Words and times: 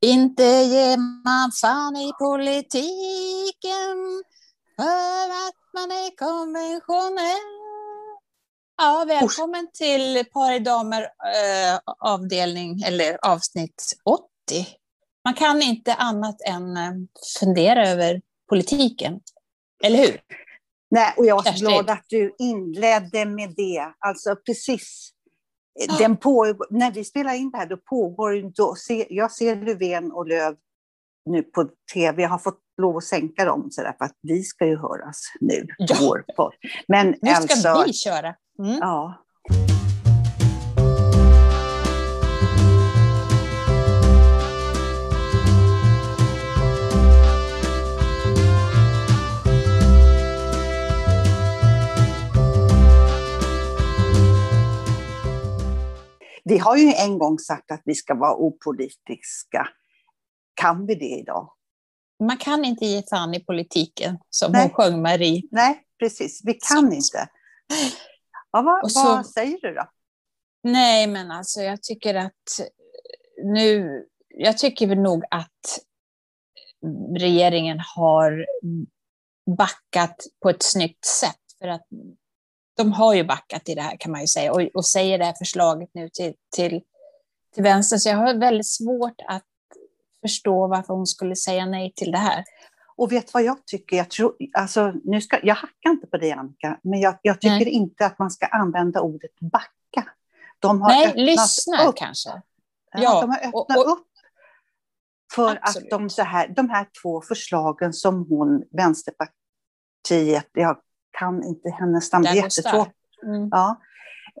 Inte 0.00 0.42
ger 0.42 0.96
man 1.24 1.52
fan 1.52 1.96
i 1.96 2.12
politiken 2.18 4.22
för 4.76 5.26
att 5.46 5.72
man 5.74 5.90
är 5.90 6.16
konventionell. 6.16 7.66
Ja, 8.78 9.04
välkommen 9.08 9.68
till 9.72 10.24
Par 10.32 10.52
i 10.52 10.58
damer 10.58 11.02
eh, 11.02 11.80
avdelning, 11.98 12.82
eller 12.82 13.26
avsnitt 13.26 13.96
80. 14.04 14.24
Man 15.24 15.34
kan 15.34 15.62
inte 15.62 15.94
annat 15.94 16.40
än 16.40 16.76
eh, 16.76 16.92
fundera 17.40 17.88
över 17.88 18.22
politiken, 18.48 19.20
eller 19.84 19.98
hur? 19.98 20.20
Nej, 20.90 21.14
och 21.16 21.26
jag 21.26 21.46
är 21.46 21.52
så 21.52 21.66
glad 21.66 21.90
att 21.90 22.04
du 22.08 22.34
inledde 22.38 23.24
med 23.24 23.54
det. 23.56 23.94
Alltså 23.98 24.36
precis. 24.36 25.12
Den 25.98 26.16
på, 26.16 26.54
när 26.70 26.90
vi 26.90 27.04
spelar 27.04 27.34
in 27.34 27.50
det 27.50 27.58
här, 27.58 27.66
då 27.66 27.76
pågår 27.76 28.52
då 28.56 28.74
se, 28.74 29.06
Jag 29.10 29.32
ser 29.32 29.56
Löfven 29.56 30.12
och 30.12 30.26
Löv 30.26 30.56
nu 31.30 31.42
på 31.42 31.68
tv. 31.94 32.22
Jag 32.22 32.28
har 32.28 32.38
fått 32.38 32.60
lov 32.82 32.96
att 32.96 33.04
sänka 33.04 33.44
dem 33.44 33.68
så 33.70 33.82
där, 33.82 33.94
för 33.98 34.04
att 34.04 34.16
vi 34.22 34.42
ska 34.42 34.66
ju 34.66 34.76
höras 34.76 35.22
nu. 35.40 35.66
Ja. 35.78 35.96
Vår 36.00 36.24
podd. 36.36 36.52
Men 36.88 37.06
nu 37.22 37.30
ska 37.30 37.34
alltså, 37.36 37.84
vi 37.86 37.92
köra. 37.92 38.34
Mm. 38.58 38.78
Ja. 38.80 39.25
Vi 56.48 56.58
har 56.58 56.76
ju 56.76 56.92
en 56.92 57.18
gång 57.18 57.38
sagt 57.38 57.70
att 57.70 57.82
vi 57.84 57.94
ska 57.94 58.14
vara 58.14 58.36
opolitiska. 58.36 59.68
Kan 60.54 60.86
vi 60.86 60.94
det 60.94 61.18
idag? 61.18 61.52
Man 62.24 62.36
kan 62.36 62.64
inte 62.64 62.86
ge 62.86 63.02
fan 63.10 63.34
i 63.34 63.40
politiken, 63.44 64.18
som 64.30 64.52
Nej. 64.52 64.62
hon 64.62 64.70
sjöng 64.70 65.02
Marie. 65.02 65.42
Nej, 65.50 65.82
precis. 65.98 66.40
Vi 66.44 66.54
kan 66.54 66.90
så. 66.90 66.94
inte. 66.94 67.28
Ja, 68.52 68.62
vad, 68.62 68.92
så, 68.92 69.04
vad 69.04 69.26
säger 69.26 69.58
du 69.62 69.74
då? 69.74 69.90
Nej, 70.62 71.06
men 71.06 71.30
alltså 71.30 71.60
jag 71.60 71.82
tycker 71.82 72.14
att 72.14 72.60
nu... 73.44 74.02
Jag 74.28 74.58
tycker 74.58 74.96
nog 74.96 75.24
att 75.30 75.78
regeringen 77.18 77.80
har 77.96 78.46
backat 79.58 80.16
på 80.42 80.50
ett 80.50 80.62
snyggt 80.62 81.04
sätt. 81.04 81.40
För 81.58 81.68
att 81.68 81.86
de 82.76 82.92
har 82.92 83.14
ju 83.14 83.24
backat 83.24 83.68
i 83.68 83.74
det 83.74 83.82
här 83.82 83.96
kan 84.00 84.12
man 84.12 84.20
ju 84.20 84.26
säga 84.26 84.52
och, 84.52 84.62
och 84.74 84.86
säger 84.86 85.18
det 85.18 85.24
här 85.24 85.34
förslaget 85.38 85.90
nu 85.92 86.08
till, 86.08 86.34
till, 86.56 86.82
till 87.54 87.62
vänster. 87.62 87.96
Så 87.96 88.08
jag 88.08 88.16
har 88.16 88.34
väldigt 88.34 88.66
svårt 88.66 89.20
att 89.28 89.44
förstå 90.22 90.66
varför 90.66 90.94
hon 90.94 91.06
skulle 91.06 91.36
säga 91.36 91.66
nej 91.66 91.92
till 91.96 92.12
det 92.12 92.18
här. 92.18 92.44
Och 92.96 93.12
vet 93.12 93.34
vad 93.34 93.42
jag 93.42 93.66
tycker? 93.66 93.96
Jag, 93.96 94.10
tror, 94.10 94.36
alltså, 94.52 94.92
nu 95.04 95.20
ska, 95.20 95.38
jag 95.42 95.54
hackar 95.54 95.90
inte 95.90 96.06
på 96.06 96.16
det, 96.16 96.32
Annika, 96.32 96.80
men 96.82 97.00
jag, 97.00 97.18
jag 97.22 97.40
tycker 97.40 97.54
nej. 97.64 97.68
inte 97.68 98.06
att 98.06 98.18
man 98.18 98.30
ska 98.30 98.46
använda 98.46 99.00
ordet 99.00 99.40
backa. 99.40 100.10
De 100.58 100.82
har 100.82 100.88
nej, 100.88 101.12
lyssna 101.16 101.84
upp. 101.88 101.96
kanske. 101.96 102.30
Ja, 102.92 103.02
ja, 103.02 103.20
de 103.20 103.30
har 103.30 103.38
öppnat 103.38 103.78
och, 103.78 103.86
och, 103.86 103.92
upp 103.92 104.06
för 105.34 105.58
absolut. 105.62 105.92
att 105.92 105.98
de, 105.98 106.10
så 106.10 106.22
här, 106.22 106.48
de 106.48 106.70
här 106.70 106.86
två 107.02 107.20
förslagen 107.20 107.92
som 107.92 108.26
hon, 108.28 108.64
Vänsterpartiet, 108.70 110.50
jag 110.52 110.80
kan 111.18 111.44
inte 111.44 111.70
hennes 111.70 112.12
namn, 112.12 112.24
det 112.24 112.30
är 112.30 112.34
jättesvårt. 112.34 112.92
Mm. 113.22 113.48
Ja. 113.50 113.80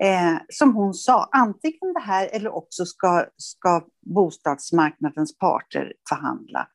Eh, 0.00 0.38
som 0.48 0.74
hon 0.74 0.94
sa, 0.94 1.28
antingen 1.32 1.92
det 1.94 2.00
här 2.00 2.28
eller 2.32 2.54
också 2.54 2.84
ska, 2.86 3.26
ska 3.36 3.84
bostadsmarknadens 4.06 5.38
parter 5.38 5.92
förhandla. 6.08 6.68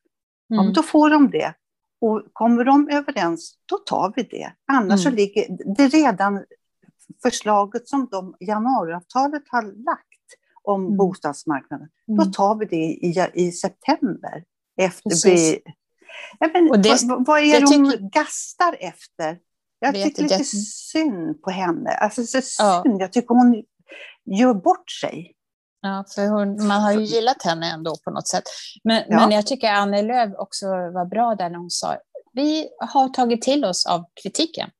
Mm. 0.52 0.64
Ja, 0.64 0.72
då 0.72 0.82
får 0.82 1.10
de 1.10 1.30
det. 1.30 1.54
Och 2.00 2.22
kommer 2.32 2.64
de 2.64 2.88
överens, 2.88 3.54
då 3.66 3.78
tar 3.78 4.12
vi 4.16 4.22
det. 4.22 4.52
Annars 4.72 4.86
mm. 4.86 4.98
så 4.98 5.10
ligger 5.10 5.74
det 5.76 5.88
redan 5.88 6.44
förslaget 7.22 7.88
som 7.88 8.08
de 8.10 8.34
januariavtalet 8.40 9.42
har 9.48 9.62
lagt 9.62 10.08
om 10.62 10.84
mm. 10.84 10.96
bostadsmarknaden, 10.96 11.88
då 12.06 12.22
mm. 12.22 12.32
tar 12.32 12.54
vi 12.54 12.66
det 12.66 12.76
i, 12.76 13.28
i 13.34 13.52
september. 13.52 14.44
Efter 14.76 15.30
vi, 15.30 15.60
men, 16.40 16.82
det, 16.82 17.02
vad, 17.04 17.26
vad, 17.26 17.40
är 17.40 17.60
det 17.60 17.76
hon 17.76 17.90
tycker... 17.90 18.08
gastar 18.08 18.76
efter? 18.80 19.38
Jag 19.82 19.94
tycker 19.94 20.22
lite 20.22 20.34
jag... 20.34 20.46
synd 20.46 21.42
på 21.42 21.50
henne. 21.50 21.90
Alltså, 21.90 22.22
så 22.22 22.40
synd. 22.42 22.52
Ja. 22.58 23.00
Jag 23.00 23.12
tycker 23.12 23.34
hon 23.34 23.64
gör 24.38 24.54
bort 24.54 24.90
sig. 24.90 25.32
Ja, 25.80 26.04
för 26.14 26.26
hon, 26.26 26.66
man 26.66 26.82
har 26.82 26.92
ju 26.92 27.02
gillat 27.02 27.42
henne 27.42 27.72
ändå 27.72 27.96
på 28.04 28.10
något 28.10 28.28
sätt. 28.28 28.44
Men, 28.84 29.02
ja. 29.08 29.18
men 29.18 29.30
jag 29.30 29.46
tycker 29.46 29.72
Annie 29.72 30.02
Lööf 30.02 30.30
också 30.38 30.66
var 30.66 31.04
bra 31.04 31.34
där 31.34 31.50
när 31.50 31.58
hon 31.58 31.70
sa 31.70 31.96
vi 32.32 32.68
har 32.78 33.08
tagit 33.08 33.42
till 33.42 33.64
oss 33.64 33.86
av 33.86 34.04
kritiken. 34.22 34.70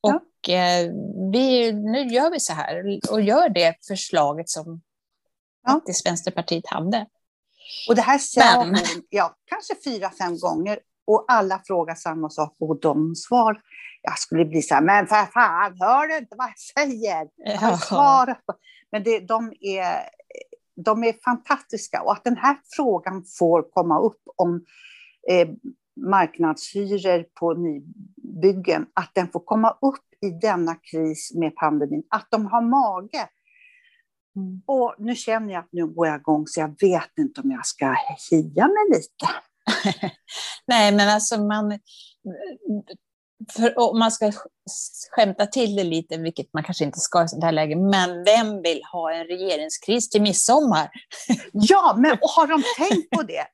Och 0.00 0.22
ja. 0.46 0.54
eh, 0.54 0.92
vi, 1.32 1.72
nu 1.72 2.06
gör 2.06 2.30
vi 2.30 2.40
så 2.40 2.52
här 2.52 3.00
och 3.10 3.20
gör 3.20 3.48
det 3.48 3.74
förslaget 3.88 4.48
som 4.48 4.80
ja. 5.66 5.72
faktiskt 5.72 6.06
Vänsterpartiet 6.06 6.66
hade. 6.66 7.06
Och 7.88 7.94
det 7.94 8.02
här 8.02 8.18
sa 8.18 8.56
hon 8.56 8.76
ja, 9.08 9.34
kanske 9.44 9.74
fyra, 9.84 10.10
fem 10.18 10.38
gånger 10.38 10.78
och 11.06 11.24
alla 11.28 11.62
frågar 11.66 11.94
samma 11.94 12.30
sak 12.30 12.56
och 12.60 12.80
de 12.80 13.14
svar 13.14 13.60
jag 14.02 14.18
skulle 14.18 14.44
bli 14.44 14.62
så 14.62 14.74
här, 14.74 14.82
men 14.82 15.06
för 15.06 15.26
fan, 15.26 15.76
hör 15.80 16.06
du 16.06 16.18
inte 16.18 16.36
vad 16.36 16.48
jag 16.48 16.58
säger? 16.58 17.28
Jag 17.36 17.78
svarar 17.78 18.34
på. 18.34 18.54
Men 18.92 19.02
det, 19.02 19.20
de, 19.20 19.52
är, 19.60 19.94
de 20.84 21.04
är 21.04 21.14
fantastiska 21.24 22.02
och 22.02 22.12
att 22.12 22.24
den 22.24 22.36
här 22.36 22.56
frågan 22.76 23.24
får 23.38 23.62
komma 23.62 24.00
upp 24.00 24.22
om 24.36 24.64
eh, 25.30 25.48
marknadshyror 26.06 27.24
på 27.40 27.54
nybyggen, 27.54 28.86
att 28.94 29.10
den 29.14 29.28
får 29.28 29.40
komma 29.40 29.70
upp 29.70 30.24
i 30.26 30.30
denna 30.30 30.74
kris 30.74 31.32
med 31.34 31.56
pandemin, 31.56 32.02
att 32.10 32.26
de 32.30 32.46
har 32.46 32.62
mage. 32.62 33.28
Mm. 34.36 34.62
Och 34.66 34.94
nu 34.98 35.14
känner 35.14 35.52
jag 35.52 35.60
att 35.60 35.72
nu 35.72 35.86
går 35.86 36.06
jag 36.06 36.20
igång 36.20 36.46
så 36.46 36.60
jag 36.60 36.80
vet 36.80 37.18
inte 37.18 37.40
om 37.40 37.50
jag 37.50 37.66
ska 37.66 37.94
hia 38.30 38.68
mig 38.68 38.84
lite. 38.90 39.26
Nej, 40.66 40.92
men 40.92 41.08
alltså 41.08 41.42
man, 41.42 41.78
för, 43.48 43.78
om 43.78 43.98
man 43.98 44.12
ska 44.12 44.32
skämta 45.10 45.46
till 45.46 45.76
det 45.76 45.84
lite, 45.84 46.16
vilket 46.16 46.52
man 46.52 46.62
kanske 46.62 46.84
inte 46.84 47.00
ska 47.00 47.24
i 47.24 47.28
sånt 47.28 47.44
här 47.44 47.52
läge, 47.52 47.76
men 47.76 48.24
vem 48.24 48.62
vill 48.62 48.82
ha 48.92 49.12
en 49.12 49.24
regeringskris 49.24 50.10
till 50.10 50.22
midsommar? 50.22 50.90
Ja, 51.52 51.94
men 51.98 52.18
har 52.22 52.46
de 52.46 52.62
tänkt 52.76 53.10
på 53.10 53.22
det? 53.22 53.46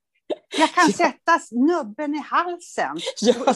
Jag 0.59 0.75
kan 0.75 0.93
sätta 0.93 1.41
nubben 1.51 2.15
i 2.15 2.19
halsen. 2.19 2.99
Ja. 3.21 3.55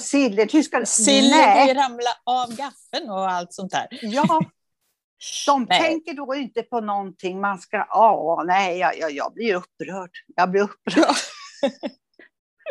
Ska... 0.63 0.87
Sillet 0.87 1.77
ramla 1.77 2.11
av 2.25 2.49
gaffeln 2.49 3.11
och 3.11 3.31
allt 3.31 3.55
sånt 3.55 3.73
där. 3.73 3.89
Ja, 3.91 4.41
de 5.47 5.65
nej. 5.69 5.81
tänker 5.81 6.15
då 6.15 6.35
inte 6.35 6.63
på 6.63 6.81
någonting. 6.81 7.41
Man 7.41 7.59
ska, 7.59 7.77
ja, 7.77 8.45
nej, 8.47 8.79
jag, 8.79 8.99
jag, 8.99 9.13
jag 9.13 9.33
blir 9.35 9.55
upprörd. 9.55 10.11
Jag 10.37 10.51
blir 10.51 10.63
upprörd. 10.63 11.17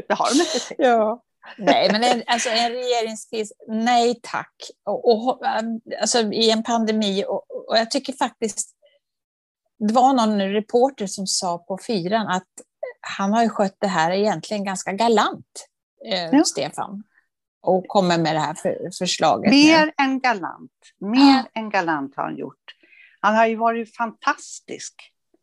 Det 0.08 0.14
har 0.14 0.30
de 0.30 0.40
inte 0.40 0.60
tänkt. 0.60 0.82
Ja. 0.84 1.24
Nej, 1.58 1.90
men 1.92 2.04
en, 2.04 2.24
alltså 2.28 2.50
en 2.50 2.72
regeringskris, 2.72 3.54
nej 3.68 4.20
tack. 4.24 4.54
Och, 4.86 5.12
och, 5.12 5.48
alltså, 6.02 6.20
I 6.20 6.52
en 6.52 6.64
pandemi, 6.64 7.26
och, 7.28 7.70
och, 7.70 7.78
jag 7.78 7.92
tycker 7.92 8.14
faktiskt, 8.14 8.76
det 9.80 9.94
var 9.94 10.14
någon 10.14 10.42
reporter 10.42 11.08
som 11.08 11.28
sa 11.28 11.58
på 11.58 11.80
fyran 11.88 12.28
att 12.28 12.48
han 13.02 13.34
har 13.34 13.44
ju 13.44 13.50
skött 13.50 13.78
det 13.80 13.88
här 13.88 14.12
egentligen 14.12 14.64
ganska 14.64 14.92
galant, 14.92 15.68
eh, 16.06 16.30
ja. 16.32 16.44
Stefan. 16.44 17.04
Och 17.62 17.88
kommer 17.88 18.18
med 18.18 18.36
det 18.36 18.40
här 18.40 18.54
för, 18.54 18.90
förslaget. 18.98 19.52
Mer 19.52 19.86
nu. 19.86 19.92
än 19.98 20.20
galant. 20.20 20.72
Mer 21.00 21.44
ja. 21.54 21.62
än 21.62 21.70
galant 21.70 22.16
har 22.16 22.24
han 22.24 22.38
gjort. 22.38 22.76
Han 23.20 23.36
har 23.36 23.46
ju 23.46 23.56
varit 23.56 23.96
fantastisk. 23.96 24.94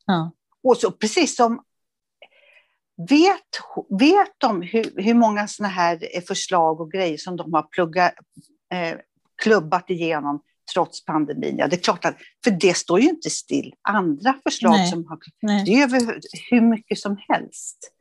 Ja. 0.07 0.33
Och 0.63 0.77
så 0.77 0.91
precis 0.91 1.37
som 1.37 1.63
Vet, 2.97 3.41
vet 3.99 4.33
de 4.39 4.63
hur, 4.63 5.03
hur 5.03 5.15
många 5.15 5.49
sådana 5.49 5.75
här 5.75 6.21
förslag 6.27 6.81
och 6.81 6.93
grejer 6.93 7.17
som 7.17 7.37
de 7.37 7.55
har 7.55 7.63
pluggat, 7.63 8.13
eh, 8.73 8.99
klubbat 9.43 9.91
igenom 9.91 10.43
trots 10.73 11.05
pandemin? 11.05 11.59
Ja, 11.59 11.69
det 11.69 11.77
är 11.77 11.81
klart 11.81 12.05
att, 12.05 12.17
för 12.45 12.51
det 12.51 12.77
står 12.77 13.01
ju 13.01 13.09
inte 13.09 13.31
still. 13.31 13.75
Andra 13.83 14.35
förslag 14.43 14.73
nej, 14.73 14.91
som 14.91 15.07
har, 15.07 15.19
nej. 15.43 15.65
det 15.65 15.75
är 15.75 15.83
över 15.83 16.21
hur 16.51 16.61
mycket 16.61 16.99
som 16.99 17.17
helst. 17.29 17.93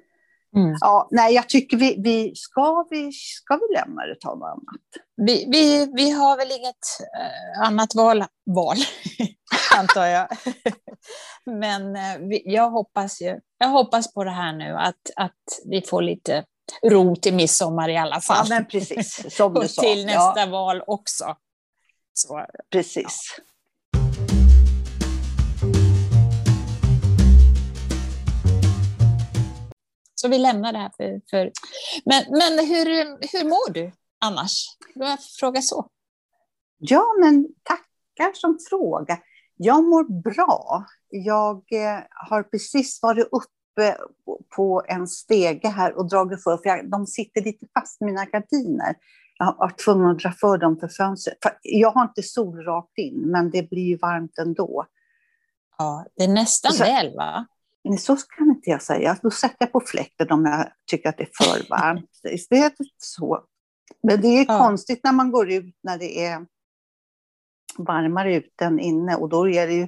Mm. 0.55 0.75
Ja, 0.79 1.07
nej, 1.11 1.35
jag 1.35 1.49
tycker 1.49 1.77
vi, 1.77 1.95
vi, 2.03 2.35
ska, 2.35 2.87
vi 2.89 3.11
ska 3.11 3.55
vi 3.55 3.75
lämna 3.75 4.05
det 4.05 4.15
ta 4.19 4.35
något 4.35 4.47
annat. 4.47 4.81
Vi, 5.27 5.47
vi, 5.51 5.91
vi 5.93 6.11
har 6.11 6.37
väl 6.37 6.51
inget 6.51 6.85
uh, 7.17 7.67
annat 7.67 7.95
val, 7.95 8.25
val 8.55 8.77
antar 9.77 10.05
jag. 10.05 10.27
Men 11.59 11.93
vi, 12.29 12.41
jag, 12.45 12.69
hoppas 12.69 13.21
ju, 13.21 13.39
jag 13.57 13.67
hoppas 13.67 14.13
på 14.13 14.23
det 14.23 14.31
här 14.31 14.53
nu, 14.53 14.75
att, 14.77 15.09
att 15.15 15.43
vi 15.65 15.81
får 15.81 16.01
lite 16.01 16.45
ro 16.83 17.15
till 17.15 17.33
midsommar 17.33 17.89
i 17.89 17.97
alla 17.97 18.21
fall. 18.21 18.45
Ja, 18.49 18.55
men 18.55 18.65
precis, 18.65 19.35
som 19.35 19.53
du 19.53 19.67
sa. 19.67 19.81
Och 19.81 19.87
till 19.87 20.05
nästa 20.05 20.39
ja. 20.39 20.45
val 20.45 20.81
också. 20.87 21.35
Så, 22.13 22.45
precis. 22.71 23.35
Ja. 23.37 23.43
Så 30.25 30.29
vi 30.29 30.37
lämnar 30.37 30.73
det 30.73 30.79
här 30.79 30.91
för... 30.97 31.21
för... 31.29 31.51
Men, 32.05 32.23
men 32.29 32.67
hur, 32.67 32.85
hur 33.31 33.49
mår 33.49 33.73
du 33.73 33.91
annars? 34.25 34.65
Jag 34.95 35.19
fråga 35.39 35.61
så. 35.61 35.87
Ja, 36.77 37.03
men 37.21 37.47
tackar 37.63 38.33
som 38.33 38.57
fråga. 38.69 39.17
Jag 39.55 39.83
mår 39.83 40.21
bra. 40.21 40.85
Jag 41.09 41.55
eh, 41.55 42.03
har 42.09 42.43
precis 42.43 42.99
varit 43.01 43.27
uppe 43.31 43.97
på 44.55 44.83
en 44.87 45.07
stege 45.07 45.67
här 45.67 45.97
och 45.97 46.09
dragit 46.09 46.43
för, 46.43 46.57
för 46.57 46.69
jag, 46.69 46.89
de 46.89 47.07
sitter 47.07 47.41
lite 47.41 47.65
fast 47.73 48.01
i 48.01 48.05
mina 48.05 48.25
gardiner. 48.25 48.95
Jag 49.37 49.45
har 49.45 49.55
varit 49.57 49.79
tvungen 49.79 50.09
att 50.09 50.19
dra 50.19 50.31
för 50.31 50.57
dem 50.57 50.77
för 50.79 50.87
fönstret. 50.87 51.37
För 51.43 51.57
jag 51.61 51.91
har 51.91 52.03
inte 52.03 52.23
sol 52.23 52.63
rakt 52.63 52.97
in, 52.97 53.21
men 53.25 53.51
det 53.51 53.69
blir 53.69 53.85
ju 53.87 53.97
varmt 53.97 54.37
ändå. 54.37 54.85
Ja, 55.77 56.05
det 56.15 56.23
är 56.23 56.27
nästan 56.27 56.73
så, 56.73 56.83
väl 56.83 57.15
va? 57.15 57.45
Så 57.99 58.15
kan 58.15 58.49
inte 58.49 58.69
jag 58.69 58.81
säga. 58.81 59.17
Då 59.21 59.31
sätter 59.31 59.57
jag 59.59 59.71
på 59.71 59.81
fläkten 59.85 60.31
om 60.31 60.45
jag 60.45 60.71
tycker 60.91 61.09
att 61.09 61.17
det 61.17 61.23
är 61.23 61.29
för 61.43 61.69
varmt. 61.69 62.09
det 62.49 62.57
är 62.57 62.71
så. 62.97 63.45
Men 64.03 64.21
det 64.21 64.27
är 64.27 64.45
ja. 64.47 64.59
konstigt 64.59 65.03
när 65.03 65.11
man 65.11 65.31
går 65.31 65.51
ut 65.51 65.75
när 65.83 65.97
det 65.97 66.25
är 66.25 66.45
varmare 67.77 68.35
ute 68.35 68.65
än 68.65 68.79
inne 68.79 69.15
och 69.15 69.29
då 69.29 69.49
är 69.49 69.67
det 69.67 69.73
ju 69.73 69.87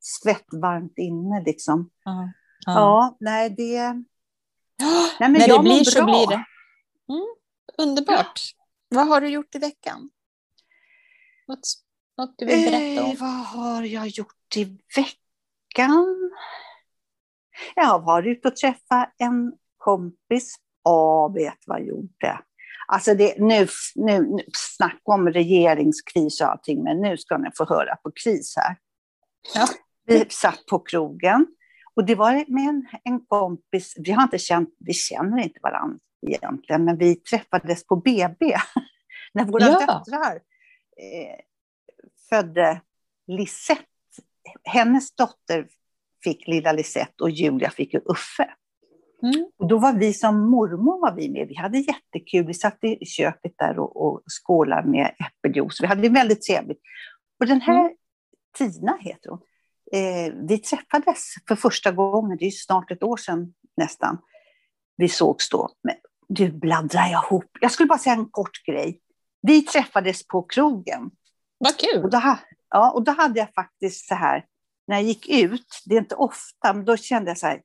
svettvarmt 0.00 0.98
inne 0.98 1.42
liksom. 1.44 1.90
Ja, 2.04 2.32
ja. 2.66 2.72
ja 2.72 3.16
nej 3.20 3.50
det... 3.50 3.82
Nej, 5.20 5.30
men 5.30 5.32
när 5.32 5.48
det 5.48 5.62
blir 5.62 5.84
så 5.84 6.04
blir 6.04 6.26
det. 6.26 6.44
Mm, 7.08 7.26
underbart. 7.78 8.40
Vad 8.88 9.08
har 9.08 9.20
du 9.20 9.28
gjort 9.28 9.54
i 9.54 9.58
veckan? 9.58 10.10
Något, 11.48 11.58
något 12.18 12.34
du 12.38 12.46
vill 12.46 12.70
berätta 12.70 13.04
om? 13.04 13.10
Eh, 13.10 13.20
vad 13.20 13.46
har 13.46 13.82
jag 13.82 14.08
gjort 14.08 14.56
i 14.56 14.78
veckan? 14.96 16.30
Jag 17.76 17.84
har 17.84 17.98
varit 17.98 18.38
ute 18.38 18.48
och 18.48 18.56
träffat 18.56 19.14
en 19.18 19.52
kompis. 19.76 20.56
Ja, 20.84 21.28
vet 21.28 21.58
vad 21.66 21.80
jag 21.80 21.86
gjorde? 21.86 22.40
Alltså 22.88 23.14
det, 23.14 23.38
nu, 23.38 23.68
nu, 23.94 24.20
nu 24.20 24.42
snack 24.52 25.00
om 25.04 25.28
regeringskris 25.28 26.40
och 26.40 26.46
allting, 26.46 26.82
men 26.82 27.00
nu 27.00 27.16
ska 27.16 27.38
ni 27.38 27.50
få 27.54 27.64
höra 27.64 27.96
på 27.96 28.10
kris 28.24 28.54
här. 28.56 28.76
Ja. 29.54 29.66
Vi 30.04 30.26
satt 30.28 30.66
på 30.70 30.78
krogen 30.78 31.46
och 31.94 32.04
det 32.04 32.14
var 32.14 32.32
med 32.32 32.68
en, 32.68 32.86
en 33.04 33.26
kompis, 33.26 33.94
vi 33.98 34.12
har 34.12 34.22
inte 34.22 34.38
känt, 34.38 34.68
vi 34.78 34.92
känner 34.92 35.42
inte 35.42 35.60
varandra 35.62 35.98
egentligen, 36.26 36.84
men 36.84 36.98
vi 36.98 37.14
träffades 37.14 37.86
på 37.86 37.96
BB 37.96 38.56
när 39.32 39.44
våra 39.44 39.64
ja. 39.64 39.78
döttrar 39.78 40.34
eh, 40.96 41.40
födde 42.28 42.80
Lisette. 43.26 43.82
Hennes 44.64 45.14
dotter 45.14 45.68
fick 46.26 46.48
lilla 46.48 46.72
Lisette 46.72 47.22
och 47.22 47.30
Julia 47.30 47.70
fick 47.70 47.94
Uffe. 47.94 48.50
Mm. 49.22 49.46
Och 49.58 49.68
då 49.68 49.78
var 49.78 49.92
vi 49.92 50.12
som 50.12 50.50
mormor 50.50 51.00
var 51.00 51.14
vi 51.14 51.30
med. 51.30 51.48
Vi 51.48 51.54
hade 51.54 51.78
jättekul. 51.78 52.46
Vi 52.46 52.54
satt 52.54 52.78
i 52.84 53.06
köket 53.06 53.54
där 53.58 53.78
och, 53.78 54.06
och 54.06 54.22
skålade 54.26 54.88
med 54.88 55.14
äppeljuice. 55.26 55.82
Vi 55.82 55.86
hade 55.86 56.08
väldigt 56.08 56.42
trevligt. 56.42 56.80
Och 57.40 57.46
den 57.46 57.60
här 57.60 57.80
mm. 57.80 57.92
Tina 58.58 58.98
heter 59.00 59.30
hon. 59.30 59.40
Eh, 59.92 60.34
vi 60.48 60.58
träffades 60.58 61.34
för 61.48 61.56
första 61.56 61.92
gången, 61.92 62.36
det 62.40 62.46
är 62.46 62.50
snart 62.50 62.90
ett 62.90 63.02
år 63.02 63.16
sedan 63.16 63.54
nästan. 63.76 64.18
Vi 64.96 65.08
sågs 65.08 65.50
då. 65.50 65.68
Men 65.82 65.94
du 66.28 66.52
bladdrar 66.52 67.06
jag 67.06 67.24
ihop. 67.24 67.50
Jag 67.60 67.72
skulle 67.72 67.86
bara 67.86 67.98
säga 67.98 68.14
en 68.14 68.30
kort 68.30 68.64
grej. 68.66 69.00
Vi 69.42 69.62
träffades 69.62 70.26
på 70.26 70.42
krogen. 70.42 71.10
Vad 71.58 71.76
kul! 71.78 72.04
Och 72.04 72.10
då, 72.10 72.36
ja, 72.70 72.90
och 72.90 73.04
då 73.04 73.12
hade 73.12 73.38
jag 73.38 73.54
faktiskt 73.54 74.08
så 74.08 74.14
här, 74.14 74.44
när 74.86 74.96
jag 74.96 75.04
gick 75.04 75.28
ut, 75.28 75.82
det 75.84 75.94
är 75.94 75.98
inte 75.98 76.14
ofta, 76.14 76.72
men 76.72 76.84
då 76.84 76.96
kände 76.96 77.30
jag 77.30 77.38
så 77.38 77.46
här, 77.46 77.60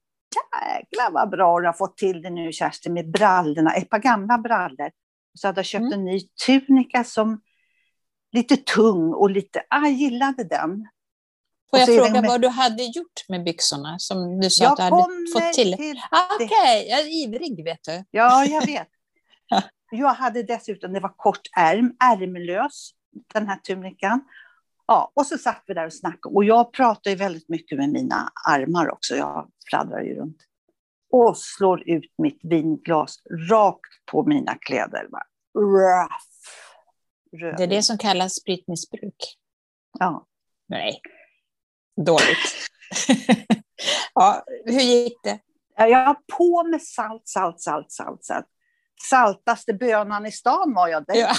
jäklar 0.66 1.12
vad 1.12 1.30
bra 1.30 1.60
du 1.60 1.66
har 1.66 1.74
fått 1.74 1.98
till 1.98 2.22
det 2.22 2.30
nu 2.30 2.52
Kerstin 2.52 2.94
med 2.94 3.12
brallorna, 3.12 3.74
ett 3.74 3.90
par 3.90 4.00
gamla 4.00 4.38
brallor. 4.38 4.92
Så 5.34 5.48
hade 5.48 5.60
jag 5.60 5.66
köpt 5.66 5.82
mm. 5.82 5.94
en 5.94 6.06
ny 6.06 6.20
tunika 6.46 7.04
som 7.04 7.42
lite 8.32 8.58
tung 8.58 9.14
och 9.14 9.30
lite, 9.30 9.64
ah, 9.70 9.80
jag 9.80 9.92
gillade 9.92 10.44
den. 10.44 10.88
Får 11.70 11.80
jag 11.80 11.88
fråga 11.88 12.22
med... 12.22 12.30
vad 12.30 12.42
du 12.42 12.48
hade 12.48 12.84
gjort 12.84 13.30
med 13.30 13.44
byxorna 13.44 14.00
som 14.00 14.40
du 14.40 14.50
sa 14.50 14.64
jag 14.64 14.72
att 14.72 14.78
du 14.78 14.84
hade 14.84 15.06
fått 15.34 15.54
till? 15.54 15.78
till 15.78 16.02
ah, 16.12 16.36
Okej, 16.36 16.46
okay. 16.46 16.88
jag 16.88 17.00
är 17.00 17.24
ivrig 17.24 17.64
vet 17.64 17.84
du. 17.84 18.04
Ja, 18.12 18.46
jag 18.46 18.66
vet. 18.66 18.88
jag 19.92 20.14
hade 20.14 20.44
dessutom, 20.44 20.94
det 20.94 21.00
var 21.00 21.14
kort 21.18 21.50
ärm, 21.58 21.96
ärmlös, 22.04 22.92
den 23.34 23.48
här 23.48 23.56
tunikan. 23.56 24.22
Ja, 24.88 25.12
och 25.16 25.28
så 25.28 25.38
satt 25.38 25.64
vi 25.68 25.74
där 25.74 25.86
och 25.86 25.94
snackade. 25.94 26.36
Och 26.36 26.44
jag 26.44 26.74
pratar 26.74 27.12
ju 27.12 27.18
väldigt 27.18 27.50
mycket 27.50 27.78
med 27.78 27.90
mina 27.90 28.32
armar 28.50 28.92
också. 28.92 29.16
Jag 29.16 29.52
fladdrar 29.70 30.02
ju 30.02 30.16
runt. 30.16 30.38
Och 31.12 31.38
slår 31.38 31.90
ut 31.90 32.14
mitt 32.18 32.40
vinglas 32.44 33.18
rakt 33.50 34.06
på 34.12 34.26
mina 34.26 34.56
kläder. 34.56 35.08
Ruff. 35.58 36.22
Det 37.32 37.64
är 37.64 37.68
det 37.68 37.84
som 37.84 37.98
kallas 37.98 38.36
spritmissbruk. 38.36 39.38
Ja. 40.00 40.28
Nej, 40.68 41.02
dåligt. 42.06 42.70
ja, 44.14 44.46
hur 44.66 44.82
gick 44.82 45.24
det? 45.24 45.40
Jag 45.78 46.06
har 46.06 46.18
på 46.38 46.64
med 46.64 46.82
salt, 46.82 47.28
salt, 47.28 47.62
salt, 47.62 47.92
salt, 47.92 48.26
salt 48.26 48.48
saltaste 49.10 49.74
bönan 49.74 50.26
i 50.26 50.32
stan 50.32 50.74
var 50.74 50.88
jag. 50.88 51.06
Där. 51.06 51.16
Ja. 51.16 51.34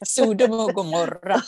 Sodom 0.06 0.60
och 0.60 0.74
Gomorra. 0.74 1.34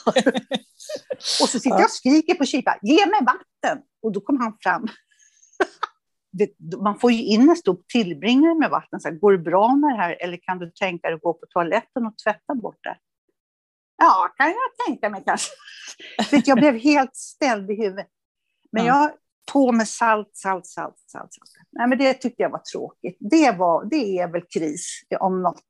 och 1.40 1.48
så 1.48 1.60
sitter 1.60 1.76
jag 1.76 1.84
och 1.84 1.90
skriker 1.90 2.34
på 2.34 2.44
Kipa, 2.44 2.78
ge 2.82 3.06
mig 3.06 3.20
vatten! 3.20 3.82
Och 4.02 4.12
då 4.12 4.20
kom 4.20 4.40
han 4.40 4.56
fram. 4.60 4.86
man 6.82 6.98
får 6.98 7.12
ju 7.12 7.22
in 7.22 7.50
en 7.50 7.56
stor 7.56 7.78
tillbringare 7.92 8.54
med 8.54 8.70
vatten. 8.70 9.00
Så 9.00 9.08
här, 9.08 9.16
Går 9.16 9.32
det 9.32 9.38
bra 9.38 9.76
med 9.76 9.90
det 9.90 9.96
här 9.96 10.16
eller 10.20 10.36
kan 10.36 10.58
du 10.58 10.70
tänka 10.70 11.08
dig 11.08 11.14
att 11.14 11.22
gå 11.22 11.34
på 11.34 11.46
toaletten 11.46 12.06
och 12.06 12.18
tvätta 12.24 12.54
bort 12.54 12.78
det? 12.82 12.96
Ja, 13.96 14.34
kan 14.36 14.46
jag 14.46 14.86
tänka 14.86 15.08
mig 15.08 15.22
kanske. 15.26 15.50
Jag 16.44 16.58
blev 16.58 16.76
helt 16.78 17.16
ställd 17.16 17.70
i 17.70 17.74
huvudet. 17.74 18.08
Men 18.72 18.84
jag 18.84 19.10
på 19.52 19.72
med 19.72 19.88
salt, 19.88 20.30
salt, 20.32 20.66
salt, 20.66 20.98
salt. 20.98 21.34
salt. 21.34 21.66
Nej, 21.72 21.88
men 21.88 21.98
det 21.98 22.14
tyckte 22.14 22.42
jag 22.42 22.50
var 22.50 22.62
tråkigt. 22.72 23.16
Det, 23.20 23.50
var, 23.50 23.84
det 23.84 24.18
är 24.18 24.32
väl 24.32 24.42
kris 24.54 25.00
om 25.20 25.42
något. 25.42 25.62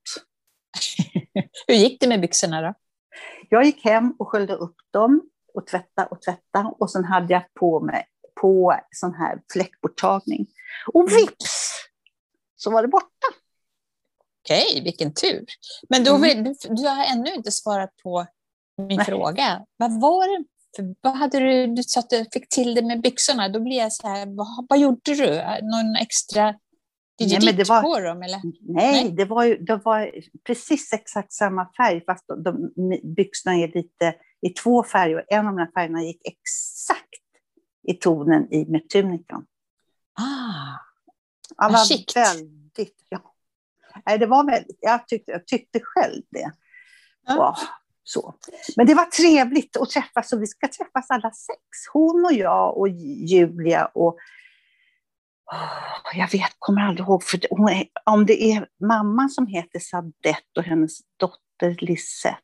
Hur 1.67 1.75
gick 1.75 2.01
det 2.01 2.09
med 2.09 2.21
byxorna 2.21 2.63
då? 2.63 2.75
Jag 3.49 3.65
gick 3.65 3.85
hem 3.85 4.15
och 4.19 4.29
sköljde 4.29 4.55
upp 4.55 4.77
dem 4.91 5.23
och 5.55 5.67
tvätta 5.67 6.07
och 6.07 6.23
tvätta 6.23 6.75
och 6.79 6.91
sen 6.91 7.05
hade 7.05 7.33
jag 7.33 7.55
på 7.61 7.81
mig 7.81 8.07
på 8.41 8.81
sån 8.91 9.15
här 9.15 9.43
fläckborttagning. 9.53 10.47
Och 10.93 11.01
mm. 11.09 11.17
vips 11.17 11.73
så 12.57 12.71
var 12.71 12.83
det 12.83 12.89
borta. 12.89 13.27
Okej, 14.45 14.81
vilken 14.85 15.15
tur. 15.15 15.45
Men 15.89 16.05
då, 16.05 16.15
mm. 16.15 16.45
du, 16.45 16.55
du 16.69 16.89
har 16.89 17.05
ännu 17.13 17.35
inte 17.35 17.51
svarat 17.51 17.91
på 18.03 18.27
min 18.77 18.97
Nej. 18.97 19.07
fråga. 19.07 19.67
Vad 19.77 20.01
var 20.01 20.39
det 20.39 20.45
för 20.77 20.95
vad 21.01 21.13
hade 21.13 21.39
du, 21.39 21.67
du 21.67 21.83
sa 21.83 22.01
att 22.01 22.11
du 22.11 22.27
fick 22.33 22.49
till 22.49 22.75
det 22.75 22.83
med 22.83 23.03
byxorna, 23.03 23.49
då 23.49 23.61
blir 23.61 23.77
jag 23.77 23.93
så 23.93 24.09
här, 24.09 24.27
vad, 24.27 24.67
vad 24.69 24.79
gjorde 24.79 25.15
du? 25.15 25.35
Någon 25.63 25.97
extra 26.01 26.55
nej, 27.21 27.39
men 27.45 27.57
det 27.57 27.69
var, 27.69 27.83
på 27.83 28.01
dem? 28.01 28.23
Eller? 28.23 28.41
Nej, 28.61 29.05
nej, 29.05 29.13
Det, 29.13 29.25
var 29.25 29.45
ju, 29.45 29.59
det 29.59 29.77
var 29.77 30.11
precis 30.47 30.93
exakt 30.93 31.33
samma 31.33 31.73
färg, 31.77 32.05
fast 32.05 32.25
de, 32.27 32.43
de, 32.43 32.73
byxorna 33.15 33.57
är 33.57 33.69
lite 33.75 34.15
i 34.41 34.49
två 34.49 34.85
färger. 34.85 35.25
En 35.29 35.47
av 35.47 35.53
de 35.53 35.59
här 35.59 35.71
färgerna 35.75 36.03
gick 36.03 36.21
exakt 36.27 37.09
i 37.89 37.95
tonen 37.95 38.53
i 38.53 38.65
med 38.67 38.89
tunikan. 38.89 39.47
Ah, 40.21 40.79
ja, 41.57 41.69
vad 41.73 41.87
chict. 41.87 42.17
väldigt, 42.17 43.07
ja. 43.09 43.35
Nej, 44.07 44.19
det 44.19 44.27
var 44.27 44.45
väldigt, 44.45 44.79
jag 44.81 45.09
tyckte, 45.09 45.33
jag 45.33 45.47
tyckte 45.47 45.81
själv 45.83 46.23
det. 46.31 46.53
Ja. 47.27 47.37
Wow. 47.37 47.55
Så. 48.05 48.35
Men 48.77 48.87
det 48.87 48.95
var 48.95 49.05
trevligt 49.05 49.77
att 49.77 49.91
träffas 49.91 50.33
och 50.33 50.43
vi 50.43 50.47
ska 50.47 50.69
träffas 50.69 51.11
alla 51.11 51.31
sex. 51.31 51.61
Hon 51.93 52.25
och 52.25 52.33
jag 52.33 52.79
och 52.79 52.89
Julia 52.89 53.87
och 53.87 54.17
jag 56.15 56.33
vet, 56.33 56.57
kommer 56.59 56.83
aldrig 56.83 57.07
ihåg, 57.07 57.23
för 57.23 57.41
är, 57.71 57.87
om 58.05 58.27
det 58.27 58.43
är 58.43 58.69
mamman 58.89 59.31
som 59.31 59.47
heter 59.47 59.79
Sadette 59.79 60.59
och 60.59 60.63
hennes 60.63 60.99
dotter 61.17 61.87
Lisette. 61.87 62.39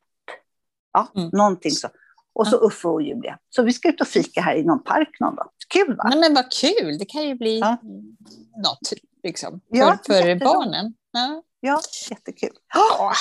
Ja, 0.93 1.11
mm. 1.15 1.29
någonting 1.33 1.71
så. 1.71 1.87
Och 2.33 2.47
så 2.47 2.57
Uffe 2.57 2.87
och 2.87 3.01
Julia. 3.01 3.39
Så 3.49 3.63
vi 3.63 3.73
ska 3.73 3.89
ut 3.89 4.01
och 4.01 4.07
fika 4.07 4.41
här 4.41 4.55
i 4.55 4.63
någon 4.63 4.83
park 4.83 5.19
någon 5.19 5.35
dag. 5.35 5.49
Kul 5.67 5.95
va? 5.95 6.03
Nej, 6.09 6.19
men 6.19 6.33
vad 6.33 6.51
kul, 6.51 6.97
det 6.97 7.05
kan 7.05 7.23
ju 7.23 7.35
bli 7.35 7.59
ja. 7.59 7.77
något 8.63 8.93
liksom, 9.23 9.61
för, 9.69 9.77
ja, 9.77 9.97
för 10.07 10.39
barnen. 10.39 10.93
Ja. 11.11 11.43
ja, 11.59 11.81
jättekul. 12.09 12.55
Oh, 12.75 13.13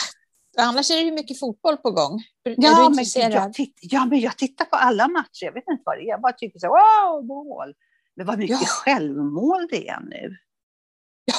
Annars 0.61 0.90
är 0.90 0.97
det 0.97 1.02
ju 1.02 1.12
mycket 1.12 1.40
fotboll 1.40 1.76
på 1.76 1.90
gång. 1.90 2.23
Ja, 2.43 2.88
men 2.88 3.05
jag, 3.14 3.52
titt, 3.52 3.79
ja, 3.81 4.07
men 4.07 4.21
jag 4.21 4.38
tittar 4.38 4.64
på 4.64 4.76
alla 4.76 5.09
matcher. 5.09 5.45
Jag 5.45 5.52
vet 5.52 5.64
inte 5.69 5.83
vad 5.85 5.99
det 5.99 6.02
är. 6.02 6.09
Jag 6.09 6.21
bara 6.21 6.33
tycker 6.33 6.59
så 6.59 6.69
wow, 6.69 7.26
mål. 7.26 7.75
Men 8.17 8.26
vad 8.26 8.38
mycket 8.38 8.61
ja. 8.61 8.67
självmål 8.67 9.69
det 9.71 9.88
är 9.88 10.00
nu. 10.00 10.37
Ja, 11.25 11.35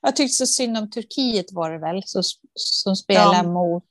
jag 0.00 0.16
tyckte 0.16 0.34
så 0.34 0.46
synd 0.46 0.78
om 0.78 0.90
Turkiet 0.90 1.52
var 1.52 1.70
det 1.70 1.78
väl, 1.78 2.02
så, 2.06 2.22
som 2.54 2.96
spelar 2.96 3.34
ja. 3.34 3.42
mot 3.42 3.84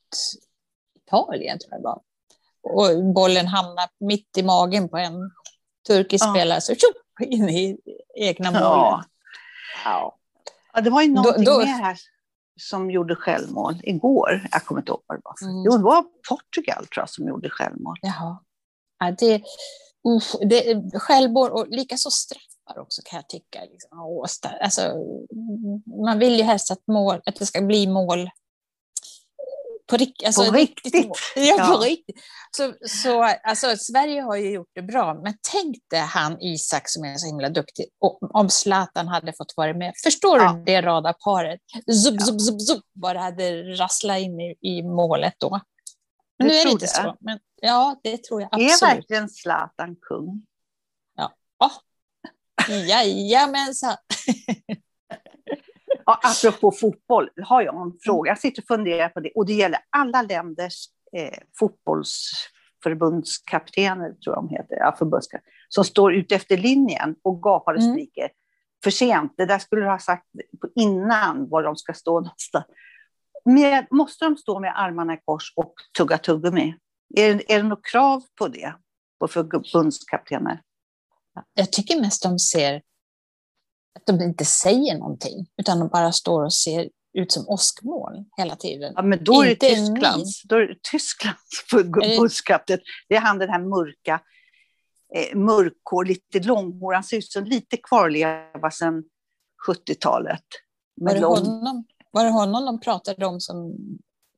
Italien 0.96 1.60
tror 1.60 1.72
jag 1.72 1.82
var. 1.82 2.02
Och 2.64 3.14
bollen 3.14 3.48
hamnar 3.48 3.90
mitt 4.00 4.38
i 4.38 4.44
magen 4.44 4.90
på 4.90 4.98
en 4.98 5.32
turkisk 5.88 6.26
ja. 6.26 6.34
spelare, 6.34 6.62
så 6.62 6.76
tjup, 6.76 7.30
in 7.32 7.50
i 7.50 7.78
egna 8.16 8.52
målen. 8.52 8.64
Ja. 8.64 9.04
ja. 9.86 10.18
Ja, 10.74 10.82
det 10.82 10.90
var 10.90 11.02
ju 11.02 11.14
någonting 11.14 11.44
då, 11.46 11.52
då... 11.52 11.58
mer 11.58 11.66
här 11.66 11.98
som 12.60 12.92
gjorde 12.92 13.16
självmål 13.16 13.76
igår. 13.84 14.48
Jag 14.52 14.66
kommer 14.66 14.82
inte 14.82 14.92
ihåg 14.92 15.04
vad 15.08 15.18
det 15.18 15.22
var. 15.24 15.50
Mm. 15.50 15.64
Jo, 15.66 15.78
det 15.78 15.84
var 15.84 16.06
Portugal 16.30 16.88
tror 16.88 17.02
jag 17.02 17.10
som 17.10 17.28
gjorde 17.28 17.50
självmål. 17.50 17.98
Jaha. 18.02 18.38
Ja, 19.00 19.12
det, 19.20 19.44
uff, 20.08 20.36
det, 20.50 20.92
självmål 21.00 21.52
och 21.52 21.68
likaså 21.68 22.10
straffar 22.10 22.82
också 22.82 23.02
kan 23.06 23.18
jag 23.18 23.30
tycka. 23.30 23.60
Liksom. 23.72 24.00
Alltså, 24.62 24.82
man 26.06 26.20
vill 26.20 26.38
ju 26.38 26.44
helst 26.44 26.72
att, 26.72 26.88
mål, 26.88 27.22
att 27.26 27.36
det 27.36 27.46
ska 27.46 27.62
bli 27.62 27.88
mål 27.88 28.30
på, 29.90 29.98
rikt, 29.98 30.26
alltså, 30.26 30.46
på 30.46 30.52
riktigt. 30.52 30.96
riktigt 30.96 31.22
ja, 31.36 31.56
ja, 31.58 31.66
på 31.66 31.78
riktigt. 31.78 32.16
Så, 32.58 32.74
så, 32.88 33.24
alltså, 33.24 33.78
Sverige 33.78 34.22
har 34.22 34.36
ju 34.36 34.52
gjort 34.52 34.72
det 34.76 34.82
bra, 34.82 35.14
men 35.14 35.34
tänk 35.52 35.78
dig 35.90 36.00
han 36.00 36.42
Isak 36.42 36.90
som 36.90 37.04
är 37.04 37.18
så 37.18 37.28
himla 37.28 37.50
duktig, 37.50 37.86
och, 38.00 38.36
om 38.36 38.50
Zlatan 38.50 39.08
hade 39.08 39.34
fått 39.34 39.54
vara 39.58 39.74
med. 39.74 39.94
Förstår 40.04 40.40
ja. 40.40 40.54
du 40.54 40.64
det 40.64 40.82
radarparet? 40.82 41.60
Zup, 42.04 42.16
ja. 42.20 42.26
zup, 42.26 42.42
zup, 42.42 42.62
zup, 42.62 42.84
bara 42.94 43.20
hade 43.20 43.64
rasslat 43.64 44.20
in 44.20 44.40
i, 44.40 44.56
i 44.62 44.84
målet 44.84 45.34
då. 45.38 45.60
Men 46.40 46.48
nu 46.48 46.54
är 46.54 46.66
det 46.66 46.72
inte 46.72 46.86
det. 46.86 46.90
så. 46.90 47.18
Men, 47.20 47.40
ja, 47.62 48.00
det 48.04 48.24
tror 48.24 48.42
jag 48.42 48.50
absolut. 48.52 48.82
Är 48.82 48.96
verkligen 48.96 49.30
Zlatan 49.30 49.96
kung? 50.02 50.46
Ja. 51.16 51.32
Oh. 51.60 51.72
Jajamensan. 52.88 53.98
Ja, 56.06 56.20
apropå 56.24 56.72
fotboll 56.72 57.30
har 57.44 57.62
jag 57.62 57.82
en 57.82 57.94
fråga. 58.04 58.32
Jag 58.32 58.40
sitter 58.40 58.62
och 58.62 58.68
funderar 58.68 59.10
på 59.10 59.20
det. 59.20 59.32
Och 59.36 59.46
det 59.46 59.54
gäller 59.54 59.80
alla 59.90 60.22
länders 60.22 60.86
eh, 61.18 61.38
fotbollsförbundskaptener, 61.60 64.10
tror 64.10 64.36
jag 64.36 64.38
de 64.44 64.50
heter, 64.50 64.78
ja, 64.80 64.98
som 65.70 65.84
står 65.84 66.14
ute 66.14 66.36
efter 66.36 66.58
linjen 66.58 67.16
och 67.22 67.44
gapar 67.44 67.74
och 67.74 67.82
mm. 67.82 67.94
skriker. 67.94 68.22
Mm. 68.22 68.32
För 68.84 68.92
sent, 68.92 69.34
det 69.38 69.46
där 69.46 69.60
skulle 69.60 69.82
du 69.82 69.88
ha 69.88 70.00
sagt 70.00 70.26
innan 70.76 71.50
var 71.50 71.64
de 71.64 71.76
ska 71.76 71.94
stå 71.94 72.12
någonstans. 72.12 72.66
Med, 73.46 73.88
måste 73.92 74.26
de 74.26 74.38
stå 74.38 74.60
med 74.60 74.74
armarna 74.76 75.14
i 75.14 75.18
kors 75.26 75.54
och 75.56 75.74
tugga 75.98 76.18
tuggummi? 76.18 76.76
Är, 77.16 77.52
är 77.52 77.58
det 77.58 77.64
något 77.64 77.86
krav 77.86 78.24
på 78.40 78.48
det, 78.48 78.74
på 79.20 79.28
förbundskaptener? 79.28 80.62
Jag 81.54 81.72
tycker 81.72 82.02
mest 82.02 82.24
de 82.24 82.40
ser 82.40 82.82
att 83.96 84.06
de 84.06 84.22
inte 84.22 84.46
säger 84.46 84.98
någonting, 84.98 85.50
utan 85.58 85.80
de 85.80 85.88
bara 85.88 86.12
står 86.12 86.44
och 86.44 86.54
ser 86.54 86.90
ut 87.14 87.32
som 87.32 87.50
åskmoln 87.50 88.26
hela 88.38 88.56
tiden. 88.56 88.94
Ja, 88.96 89.02
men 89.02 89.24
då 89.24 89.42
är 89.42 89.50
det 89.50 89.56
Tysklands, 89.56 90.44
då 90.44 90.56
är 90.56 90.68
det 90.68 90.76
Tysklands 90.92 91.66
förbundskapten. 91.70 92.80
Det 93.08 93.16
är 93.16 93.20
han 93.20 93.40
den 93.40 93.50
här 93.50 93.60
mörka, 93.60 94.22
eh, 95.16 95.38
mörkhår, 95.38 96.06
lite 96.06 96.40
långhår. 96.40 96.94
Han 96.94 97.04
ser 97.04 97.18
ut 97.18 97.32
som 97.32 97.44
lite 97.44 97.78
kvarleva 97.78 98.72
sedan 98.72 99.04
70-talet. 99.68 100.44
Var, 100.96 101.14
det 101.14 101.26
honom, 101.26 101.86
var 102.12 102.24
det 102.24 102.32
honom 102.32 102.66
de 102.66 102.80
pratade 102.80 103.26
om 103.26 103.40
som 103.40 103.76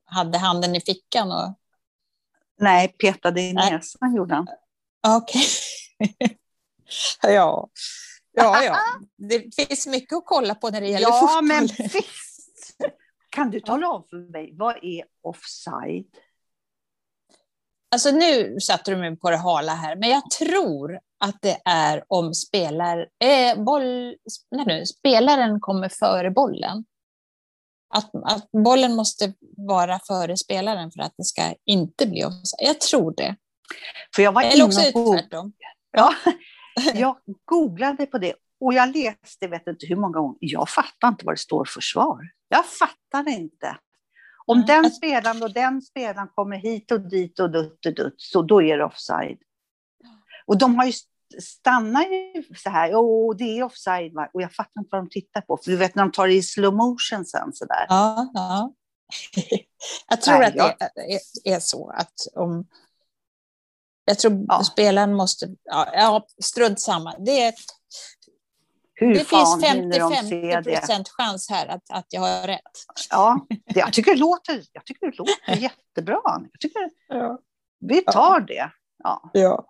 hade 0.06 0.38
handen 0.38 0.76
i 0.76 0.82
fickan? 0.82 1.32
Och... 1.32 1.60
Nej, 2.60 2.88
petade 2.88 3.42
i 3.42 3.54
näsan 3.54 4.16
gjorde 4.16 4.36
han. 4.36 4.48
Okej. 5.08 5.44
Okay. 6.00 6.38
ja. 7.36 7.70
Ja, 8.36 8.63
ja. 8.63 8.77
Det 9.18 9.56
finns 9.56 9.88
mycket 9.88 10.18
att 10.18 10.25
kolla 10.25 10.56
på 10.56 10.70
när 10.70 10.82
det 10.82 10.88
gäller 10.88 11.08
ja, 11.08 11.20
fotboll. 11.20 11.36
Ja, 11.36 11.42
men 11.42 11.68
visst. 11.94 12.77
Kan 13.30 13.51
du 13.51 13.60
tala 13.60 13.89
om 13.89 14.04
för 14.10 14.32
mig, 14.32 14.51
vad 14.54 14.75
är 14.82 15.04
offside? 15.22 16.06
Alltså 17.92 18.12
nu 18.12 18.60
satte 18.60 18.92
du 18.92 18.98
mig 18.98 19.15
på 19.15 19.30
det 19.30 19.38
hala 19.38 19.74
här, 19.74 19.96
men 19.96 20.10
jag 20.10 20.30
tror 20.30 21.00
att 21.20 21.42
det 21.42 21.62
är 21.65 22.04
om 22.08 22.34
spelar, 22.34 23.08
eh, 23.24 23.63
boll, 23.63 24.15
nej 24.51 24.65
nu, 24.65 24.86
spelaren 24.86 25.60
kommer 25.60 25.89
före 25.89 26.32
bollen. 26.32 26.86
Att, 27.94 28.12
att 28.15 28.51
bollen 28.51 28.96
måste 28.96 29.34
vara 29.58 30.00
före 30.08 30.38
spelaren 30.38 30.92
för 30.92 31.01
att 31.01 31.13
det 31.18 31.24
ska 31.24 31.42
inte 31.65 32.08
bli 32.08 32.25
offside. 32.25 32.68
Jag 32.68 32.82
tror 32.82 33.13
det. 33.18 33.36
För 34.15 34.24
jag 34.24 34.32
var 34.32 34.44
Eller 34.44 34.65
också 34.65 34.82
tvärtom. 34.82 35.54
Ja, 35.92 36.13
jag 36.94 37.17
googlade 37.46 38.05
på 38.05 38.17
det 38.17 38.34
och 38.60 38.74
jag 38.74 38.96
läste, 38.96 39.48
vet 39.48 39.67
inte 39.67 39.86
hur 39.86 39.96
många 39.96 40.20
gånger, 40.20 40.38
jag 40.39 40.70
fattar 40.70 41.08
inte 41.08 41.25
vad 41.25 41.36
det 41.36 41.39
står 41.39 41.65
för 41.65 41.82
svar. 41.82 42.29
Jag 42.48 42.65
fattar 42.65 43.29
inte. 43.29 43.77
Om 44.46 44.58
mm. 44.58 44.67
den 44.67 44.91
spelaren 44.91 45.44
och 45.44 45.53
den 45.53 45.82
spelaren 45.82 46.27
kommer 46.27 46.58
hit 46.58 46.91
och 46.91 47.01
dit 47.01 47.39
och 47.39 47.51
dutt 47.51 47.86
och 47.86 47.96
dutt, 47.96 48.15
så 48.17 48.41
då 48.41 48.62
är 48.62 48.77
det 48.77 48.86
offside. 48.86 49.38
Och 50.46 50.58
de 50.58 50.75
har 50.75 50.86
ju 50.86 50.94
stannat 51.41 52.03
ju 52.03 52.44
så 52.55 52.70
här, 52.70 52.96
och 52.96 53.38
det 53.38 53.60
är 53.60 53.63
offside, 53.63 54.13
och 54.34 54.41
jag 54.41 54.53
fattar 54.53 54.82
inte 54.82 54.89
vad 54.91 55.01
de 55.01 55.10
tittar 55.10 55.41
på, 55.41 55.58
för 55.58 55.72
du 55.72 55.77
vet 55.77 55.96
när 55.96 56.03
de 56.03 56.12
tar 56.12 56.27
det 56.27 56.34
i 56.34 56.44
slow 56.44 56.74
motion 56.74 57.25
sen 57.25 57.53
så 57.53 57.65
där. 57.65 57.86
Ja, 57.89 58.32
ja. 58.34 58.74
jag 60.10 60.22
tror 60.22 60.38
Nej, 60.38 60.48
att 60.48 60.55
jag... 60.55 60.74
det 60.96 61.13
är, 61.13 61.55
är 61.55 61.60
så 61.60 61.89
att 61.89 62.13
om 62.36 62.67
jag 64.06 64.20
tror 64.20 64.46
ja. 64.48 64.64
spelaren 64.64 65.14
måste... 65.14 65.48
Ja, 65.64 65.88
ja, 65.94 66.28
strunt 66.44 66.80
samma. 66.80 67.18
Det, 67.18 67.54
Hur 68.94 69.14
det 69.14 69.20
finns 69.20 69.56
50-50 69.64 70.80
procent 70.80 71.10
chans 71.10 71.50
här 71.50 71.68
att, 71.68 71.84
att 71.90 72.06
jag 72.10 72.22
har 72.22 72.48
rätt. 72.48 72.62
Ja, 73.10 73.46
det, 73.50 73.80
jag, 73.80 73.94
tycker 73.94 74.12
det 74.12 74.18
låter, 74.18 74.64
jag 74.72 74.86
tycker 74.86 75.12
det 75.12 75.18
låter 75.18 75.56
jättebra. 75.62 76.22
Jag 76.26 76.60
tycker, 76.60 76.90
ja. 77.08 77.40
Vi 77.80 78.02
tar 78.02 78.40
det. 78.40 78.72
Ja. 79.04 79.30
ja. 79.34 79.66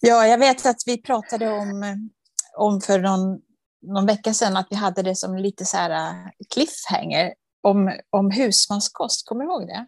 Ja, 0.00 0.26
jag 0.26 0.38
vet 0.38 0.66
att 0.66 0.82
vi 0.86 1.02
pratade 1.02 1.48
om, 1.48 2.10
om 2.58 2.80
för 2.80 2.98
någon 2.98 3.40
någon 3.82 4.06
vecka 4.06 4.34
sedan 4.34 4.56
att 4.56 4.66
vi 4.70 4.76
hade 4.76 5.02
det 5.02 5.16
som 5.16 5.36
lite 5.36 5.64
så 5.64 5.76
här 5.76 5.90
äh, 5.90 6.30
cliffhanger 6.54 7.34
om, 7.60 7.98
om 8.10 8.30
husmanskost. 8.30 9.28
Kommer 9.28 9.44
du 9.44 9.50
ihåg 9.50 9.66
det? 9.66 9.86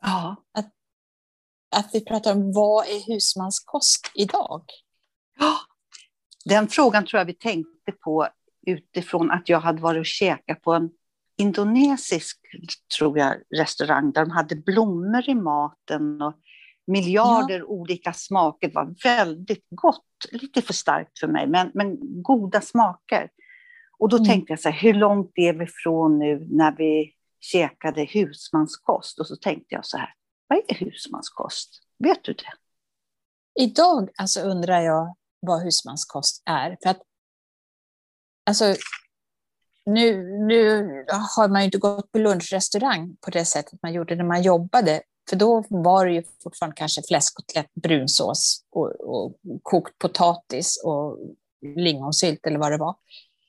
Ja. 0.00 0.36
Att, 0.52 0.70
att 1.76 1.90
vi 1.92 2.04
pratar 2.04 2.32
om 2.32 2.52
vad 2.52 2.86
är 2.86 3.06
husmanskost 3.06 4.10
idag? 4.14 4.64
Ja, 5.38 5.56
den 6.44 6.68
frågan 6.68 7.06
tror 7.06 7.18
jag 7.18 7.26
vi 7.26 7.34
tänkte 7.34 7.92
på 7.92 8.28
utifrån 8.66 9.30
att 9.30 9.48
jag 9.48 9.60
hade 9.60 9.82
varit 9.82 10.00
och 10.00 10.06
käkat 10.06 10.62
på 10.62 10.72
en 10.72 10.90
indonesisk 11.36 12.38
tror 12.98 13.18
jag, 13.18 13.34
restaurang 13.56 14.12
där 14.12 14.20
de 14.24 14.30
hade 14.30 14.56
blommor 14.56 15.28
i 15.28 15.34
maten 15.34 16.22
och 16.22 16.34
miljarder 16.86 17.58
ja. 17.58 17.64
olika 17.64 18.12
smaker. 18.12 18.68
Det 18.68 18.74
var 18.74 18.94
väldigt 19.04 19.66
gott, 19.70 20.04
lite 20.32 20.62
för 20.62 20.72
starkt 20.72 21.18
för 21.18 21.26
mig, 21.26 21.46
men, 21.46 21.70
men 21.74 22.22
goda 22.22 22.60
smaker. 22.60 23.28
Och 23.98 24.08
då 24.08 24.16
mm. 24.16 24.28
tänkte 24.28 24.52
jag 24.52 24.60
så 24.60 24.68
här, 24.68 24.80
hur 24.80 24.94
långt 24.94 25.32
är 25.34 25.52
vi 25.52 25.66
från 25.66 26.18
nu 26.18 26.46
när 26.50 26.76
vi 26.76 27.14
käkade 27.40 28.04
husmanskost? 28.04 29.20
Och 29.20 29.26
så 29.26 29.36
tänkte 29.36 29.74
jag 29.74 29.86
så 29.86 29.96
här, 29.96 30.14
vad 30.48 30.58
är 30.58 30.74
husmanskost? 30.74 31.70
Vet 31.98 32.24
du 32.24 32.32
det? 32.32 32.52
Idag 33.62 34.10
alltså 34.16 34.40
undrar 34.40 34.80
jag 34.80 35.16
vad 35.40 35.62
husmanskost 35.62 36.42
är. 36.46 36.76
För 36.82 36.90
att, 36.90 37.02
alltså, 38.46 38.74
nu, 39.86 40.22
nu 40.46 40.84
har 41.36 41.48
man 41.48 41.60
ju 41.60 41.64
inte 41.64 41.78
gått 41.78 42.12
på 42.12 42.18
lunchrestaurang 42.18 43.16
på 43.20 43.30
det 43.30 43.44
sättet 43.44 43.82
man 43.82 43.92
gjorde 43.92 44.14
när 44.16 44.24
man 44.24 44.42
jobbade 44.42 45.02
för 45.28 45.36
då 45.36 45.64
var 45.68 46.06
det 46.06 46.12
ju 46.12 46.22
fortfarande 46.42 46.76
kanske 46.76 47.02
fläskkotlett, 47.02 47.74
brunsås 47.74 48.64
och, 48.70 48.90
och 49.00 49.36
kokt 49.62 49.98
potatis 49.98 50.82
och 50.84 51.18
lingonsylt 51.76 52.46
eller 52.46 52.58
vad 52.58 52.72
det 52.72 52.78
var. 52.78 52.94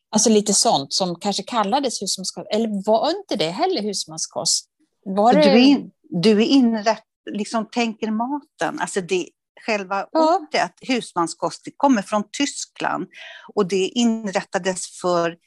Alltså 0.09 0.29
lite 0.29 0.53
sånt 0.53 0.93
som 0.93 1.15
kanske 1.19 1.43
kallades 1.43 2.01
husmanskost, 2.01 2.47
eller 2.51 2.85
var 2.85 3.09
inte 3.09 3.35
det 3.35 3.49
heller 3.49 3.81
husmanskost? 3.81 4.69
Var 5.05 5.33
det... 5.33 5.41
du, 5.41 5.49
är 5.49 5.57
in, 5.57 5.91
du 6.01 6.31
är 6.31 6.45
inrätt, 6.45 7.03
liksom 7.31 7.65
tänker 7.71 8.11
maten, 8.11 8.79
alltså 8.79 9.01
det, 9.01 9.29
själva 9.65 10.07
ja. 10.11 10.37
ordet 10.37 10.71
husmanskost 10.81 11.61
det 11.65 11.71
kommer 11.77 12.01
från 12.01 12.23
Tyskland 12.37 13.07
och 13.55 13.67
det 13.67 13.87
inrättades 13.87 15.01
för 15.01 15.37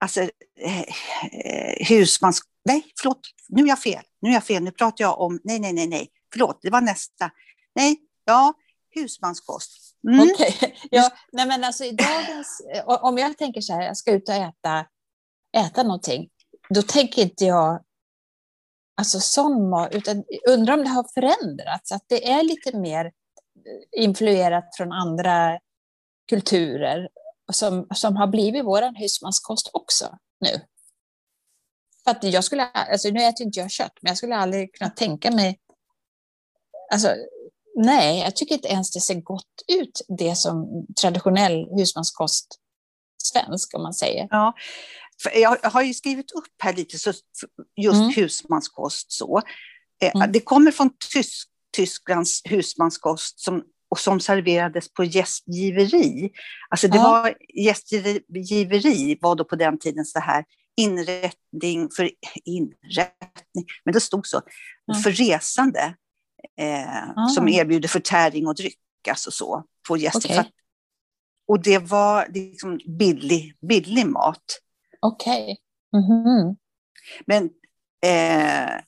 alltså, 0.00 0.20
eh, 0.60 0.80
eh 0.80 1.86
husmans... 1.88 2.42
Nej, 2.64 2.92
förlåt, 3.00 3.20
nu 3.48 3.62
är 3.62 3.68
jag 3.68 3.78
fel. 3.78 4.02
Nu 4.20 4.30
är 4.30 4.34
jag 4.34 4.44
fel, 4.44 4.62
nu 4.62 4.70
pratar 4.70 5.04
jag 5.04 5.20
om... 5.20 5.40
Nej, 5.44 5.58
nej, 5.58 5.72
nej, 5.72 5.86
nej. 5.86 6.08
Förlåt, 6.32 6.58
det 6.62 6.70
var 6.70 6.80
nästa. 6.80 7.30
Nej, 7.74 7.96
ja, 8.24 8.54
husmanskost. 8.94 9.70
Mm. 10.08 10.20
Okej, 10.20 10.54
okay. 10.56 10.72
ja, 10.90 11.10
nej 11.32 11.46
men 11.46 11.64
alltså 11.64 11.84
i 11.84 11.92
dagens... 11.92 12.62
Om 12.86 13.18
jag 13.18 13.38
tänker 13.38 13.60
så 13.60 13.72
här, 13.72 13.82
jag 13.82 13.96
ska 13.96 14.12
ut 14.12 14.28
och 14.28 14.34
äta, 14.34 14.86
äta 15.56 15.82
någonting, 15.82 16.28
då 16.68 16.82
tänker 16.82 17.22
inte 17.22 17.44
jag 17.44 17.84
alltså 18.96 19.20
sån 19.20 19.68
mat, 19.68 19.94
utan 19.94 20.24
undrar 20.48 20.74
om 20.74 20.84
det 20.84 20.90
har 20.90 21.06
förändrats, 21.14 21.92
att 21.92 22.04
det 22.06 22.30
är 22.30 22.42
lite 22.42 22.76
mer 22.76 23.12
influerat 23.96 24.76
från 24.76 24.92
andra 24.92 25.58
kulturer 26.28 27.08
som, 27.52 27.86
som 27.94 28.16
har 28.16 28.26
blivit 28.26 28.64
vår 28.64 28.98
husmanskost 28.98 29.70
också 29.72 30.18
nu. 30.40 30.60
För 32.04 32.10
att 32.10 32.24
jag 32.24 32.44
skulle, 32.44 32.64
alltså 32.64 33.08
nu 33.08 33.24
äter 33.24 33.46
inte 33.46 33.60
jag 33.60 33.70
kött, 33.70 33.92
men 34.00 34.10
jag 34.10 34.16
skulle 34.16 34.36
aldrig 34.36 34.74
kunna 34.74 34.90
tänka 34.90 35.30
mig... 35.30 35.60
Alltså, 36.92 37.08
Nej, 37.76 38.18
jag 38.18 38.36
tycker 38.36 38.54
inte 38.54 38.68
ens 38.68 38.90
det 38.90 39.00
ser 39.00 39.14
gott 39.14 39.62
ut, 39.68 40.00
det 40.18 40.36
som 40.36 40.86
traditionell 41.00 41.68
husmanskost 41.78 42.60
svensk, 43.22 43.74
om 43.74 43.82
man 43.82 43.94
säger. 43.94 44.28
Ja, 44.30 44.54
jag 45.34 45.70
har 45.70 45.82
ju 45.82 45.94
skrivit 45.94 46.32
upp 46.32 46.54
här 46.58 46.72
lite, 46.72 46.98
så 46.98 47.12
just 47.76 48.00
mm. 48.00 48.12
husmanskost 48.16 49.12
så. 49.12 49.42
Eh, 50.02 50.12
mm. 50.14 50.32
Det 50.32 50.40
kommer 50.40 50.70
från 50.70 50.90
Tysk, 51.12 51.48
Tysklands 51.76 52.42
husmanskost 52.44 53.40
som, 53.40 53.62
och 53.94 53.98
som 54.00 54.20
serverades 54.20 54.92
på 54.92 55.04
gästgiveri. 55.04 56.30
Alltså 56.68 56.88
det 56.88 56.96
ja. 56.96 57.02
var 57.02 57.34
gästgiveri 57.54 59.18
var 59.20 59.36
då 59.36 59.44
på 59.44 59.56
den 59.56 59.78
tiden 59.78 60.04
så 60.04 60.20
här 60.20 60.44
inrättning 60.76 61.90
för 61.96 62.10
inrättning, 62.44 63.64
men 63.84 63.94
det 63.94 64.00
stod 64.00 64.26
så, 64.26 64.40
mm. 64.92 65.02
för 65.02 65.10
resande 65.10 65.94
eh, 66.58 67.08
ah. 67.16 67.28
som 67.28 67.48
erbjuder 67.48 67.88
förtäring 67.88 68.46
och 68.46 68.54
dryck, 68.54 69.08
alltså 69.10 69.30
så, 69.30 69.64
på 69.88 69.96
gäster. 69.96 70.30
Okay. 70.30 70.44
och 71.48 71.62
det 71.62 71.78
var 71.78 72.28
liksom 72.34 72.80
billig, 72.98 73.56
billig 73.68 74.06
mat. 74.06 74.44
Okej. 75.00 75.42
Okay. 75.42 75.56
Mm 76.02 76.26
-hmm. 76.26 76.56
Men 77.26 77.44
eh, 78.06 78.80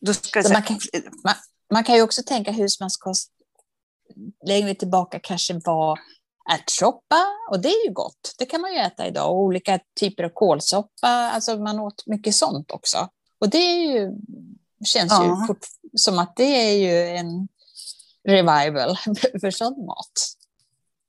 då 0.00 0.14
ska 0.14 0.42
man, 0.52 0.62
kan, 0.62 0.78
man, 1.24 1.34
man, 1.72 1.84
kan 1.84 1.94
ju 1.94 2.02
också 2.02 2.22
tänka 2.22 2.52
husmanskost 2.52 3.32
längre 4.46 4.74
tillbaka 4.74 5.18
kanske 5.22 5.60
var 5.64 5.98
ärtsoppa 6.52 7.26
och 7.50 7.60
det 7.60 7.68
är 7.68 7.86
ju 7.86 7.92
gott. 7.92 8.34
Det 8.38 8.46
kan 8.46 8.60
man 8.60 8.72
ju 8.72 8.78
äta 8.78 9.06
idag. 9.06 9.30
Och 9.30 9.38
olika 9.38 9.80
typer 10.00 10.24
av 10.24 10.28
kålsoppa, 10.28 11.08
alltså 11.08 11.56
man 11.56 11.80
åt 11.80 12.06
mycket 12.06 12.34
sånt 12.34 12.70
också. 12.70 13.08
Och 13.40 13.48
det 13.48 13.58
är 13.58 13.92
ju, 13.92 14.12
känns 14.84 15.12
ja. 15.12 15.46
ju 15.48 15.54
som 15.96 16.18
att 16.18 16.36
det 16.36 16.70
är 16.70 16.72
ju 16.72 17.16
en 17.16 17.48
revival 18.28 18.96
för 19.40 19.50
sån 19.50 19.86
mat. 19.86 20.36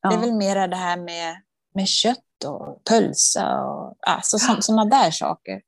Ja. 0.02 0.10
Det 0.10 0.16
är 0.16 0.20
väl 0.20 0.34
mera 0.34 0.68
det 0.68 0.76
här 0.76 0.98
med, 0.98 1.42
med 1.76 1.88
kött 1.88 2.44
och 2.46 2.84
pölsa 2.84 3.62
och 3.64 3.98
alltså, 4.02 4.40
sådana 4.62 4.86
där 4.86 5.12
saker. 5.12 5.62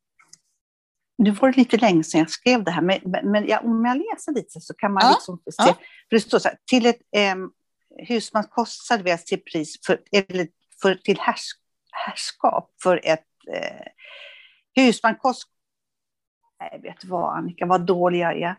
Nu 1.21 1.31
var 1.31 1.51
det 1.51 1.57
lite 1.57 1.77
länge 1.77 2.03
sedan 2.03 2.19
jag 2.19 2.29
skrev 2.29 2.63
det 2.63 2.71
här, 2.71 2.81
men, 2.81 2.99
men 3.31 3.47
ja, 3.47 3.59
om 3.59 3.85
jag 3.85 3.97
läser 3.97 4.33
lite 4.33 4.61
så 4.61 4.73
kan 4.73 4.93
man 4.93 5.03
ja. 5.03 5.09
liksom 5.09 5.37
se. 5.37 5.51
Ja. 5.57 5.73
För 6.09 6.15
det 6.15 6.19
står 6.19 6.39
så 6.39 6.47
här, 6.47 6.57
till 6.65 6.85
ett 6.85 6.99
eh, 7.15 7.35
husmanskost 8.07 8.85
serveras 8.85 9.25
till 9.25 9.41
pris 9.41 9.85
för, 9.85 10.01
eller 10.11 10.47
för, 10.81 10.95
till 10.95 11.19
härs, 11.19 11.45
härskap 11.91 12.73
för 12.83 13.01
ett 13.03 13.27
eh, 13.53 13.87
husmankost. 14.75 15.47
Nej, 16.59 16.79
vet 16.83 17.05
vad 17.05 17.37
Annika, 17.37 17.65
vad 17.65 17.85
dålig 17.85 18.19
jag 18.19 18.41
är. 18.41 18.55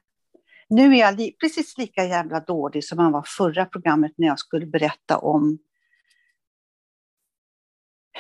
Nu 0.69 0.95
är 0.95 1.01
jag 1.01 1.19
li 1.19 1.37
precis 1.41 1.79
lika 1.79 2.05
jävla 2.05 2.41
dålig 2.41 2.85
som 2.85 2.97
man 2.97 3.13
var 3.13 3.25
förra 3.37 3.67
programmet 3.67 4.13
när 4.17 4.27
jag 4.27 4.39
skulle 4.39 4.67
berätta 4.67 5.19
om 5.19 5.59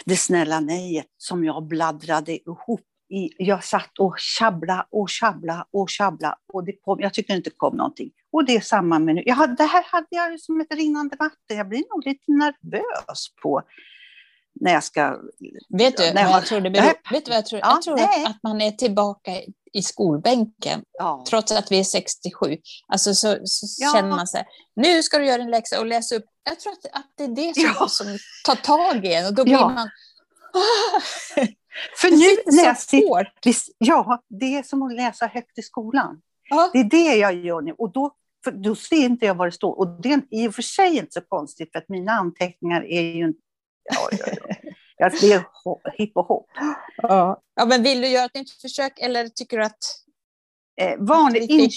det 0.05 0.17
snälla 0.17 0.61
nejet 0.61 1.11
som 1.17 1.45
jag 1.45 1.67
bladdrade 1.67 2.33
ihop. 2.33 2.87
I, 3.12 3.31
jag 3.38 3.64
satt 3.64 3.99
och 3.99 4.19
tjabbla 4.19 4.87
och 4.90 5.11
tjabbla 5.11 5.66
och 5.73 5.90
tjabbla 5.90 6.37
och 6.52 6.64
det 6.64 6.73
kom, 6.73 7.00
jag 7.00 7.14
tycker 7.14 7.35
inte 7.35 7.50
det 7.50 7.57
kom 7.57 7.76
någonting. 7.76 8.11
Och 8.33 8.45
det 8.45 8.57
är 8.57 8.61
samma 8.61 8.99
med 8.99 9.14
nu. 9.14 9.23
Jag, 9.26 9.57
det 9.57 9.64
här 9.64 9.85
hade 9.87 10.07
jag 10.11 10.40
som 10.40 10.61
ett 10.61 10.75
rinnande 10.75 11.16
vatten. 11.16 11.57
Jag 11.57 11.69
blir 11.69 11.85
nog 11.90 12.07
lite 12.07 12.33
nervös 12.33 13.26
på 13.42 13.62
när 14.61 14.73
jag 14.73 14.85
ska... 14.85 15.19
Vet 15.78 15.97
du 15.97 16.12
vad 16.12 16.23
jag 16.23 16.47
tror 16.47 16.61
det 16.61 16.71
beror 16.71 17.12
Vet 17.12 17.25
du 17.25 17.31
vad 17.31 17.38
jag 17.38 17.47
tror? 17.47 17.61
Ja, 17.61 17.71
jag 17.71 17.83
tror 17.83 18.00
att, 18.00 18.26
att, 18.26 18.42
man 18.42 18.61
är 18.61 18.71
tillbaka 18.71 19.31
i 19.73 19.83
skolbänken, 19.83 20.83
ja. 20.99 21.25
trots 21.28 21.52
att 21.52 21.73
vi 21.73 21.81
är 21.81 21.85
67. 21.85 22.57
Alltså 22.88 23.14
så, 23.14 23.38
så 23.45 23.66
ja. 23.78 23.92
känner 23.95 24.09
man 24.09 24.26
sig, 24.26 24.45
nu 24.76 25.02
ska 25.02 25.19
du 25.19 25.26
göra 25.26 25.42
en 25.42 25.50
läxa 25.50 25.81
och 25.81 25.87
läsa 25.87 26.14
upp. 26.14 26.25
Jag 26.45 26.61
tror 26.61 26.73
att, 26.73 26.87
att 26.92 27.12
det 27.16 27.25
är 27.25 27.28
det 27.28 27.76
som, 27.76 27.88
som 27.88 28.19
tar 28.45 28.54
tag 28.54 29.06
i 29.06 29.15
en 29.15 29.26
och 29.26 29.34
då 29.34 29.45
blir 29.45 29.58
man... 29.58 29.91
För 31.97 32.10
nu 32.10 32.75
sitter, 32.76 33.26
ja, 33.78 34.23
det 34.28 34.58
är 34.58 34.62
som 34.62 34.82
att 34.82 34.95
läsa 34.95 35.26
högt 35.26 35.58
i 35.58 35.62
skolan. 35.62 36.23
Det 36.73 36.78
är 36.78 36.84
det 36.84 37.17
jag 37.17 37.34
gör 37.34 37.60
nu 37.60 37.73
och 37.78 37.93
då, 37.93 38.10
då 38.52 38.75
ser 38.75 38.97
inte 38.97 39.26
jag 39.26 39.34
vad 39.34 39.47
det 39.49 39.52
står. 39.52 39.78
Och 39.78 40.02
det 40.02 40.12
är 40.12 40.23
i 40.30 40.49
och 40.49 40.54
för 40.54 40.62
sig 40.62 40.97
inte 40.97 41.12
så 41.12 41.21
konstigt 41.21 41.73
för 41.73 41.78
att 41.78 41.88
mina 41.88 42.12
anteckningar 42.12 42.84
är 42.84 43.02
ju... 43.02 43.32
Ja, 43.91 44.08
ja, 44.19 44.26
ja. 44.49 44.54
Jag 44.97 45.19
ser 45.19 45.45
hipp 45.99 46.17
och 46.17 46.26
hopp. 46.26 46.47
Ja. 46.97 47.43
ja, 47.54 47.67
men 47.67 47.82
vill 47.82 48.00
du 48.00 48.08
göra 48.08 48.25
ett 48.25 48.34
nytt 48.34 48.50
försök 48.50 48.99
eller 48.99 49.28
tycker 49.28 49.58
du 49.58 49.65
att... 49.65 49.84
Eh, 50.80 50.99
vanligt, 50.99 51.50
in, 51.50 51.71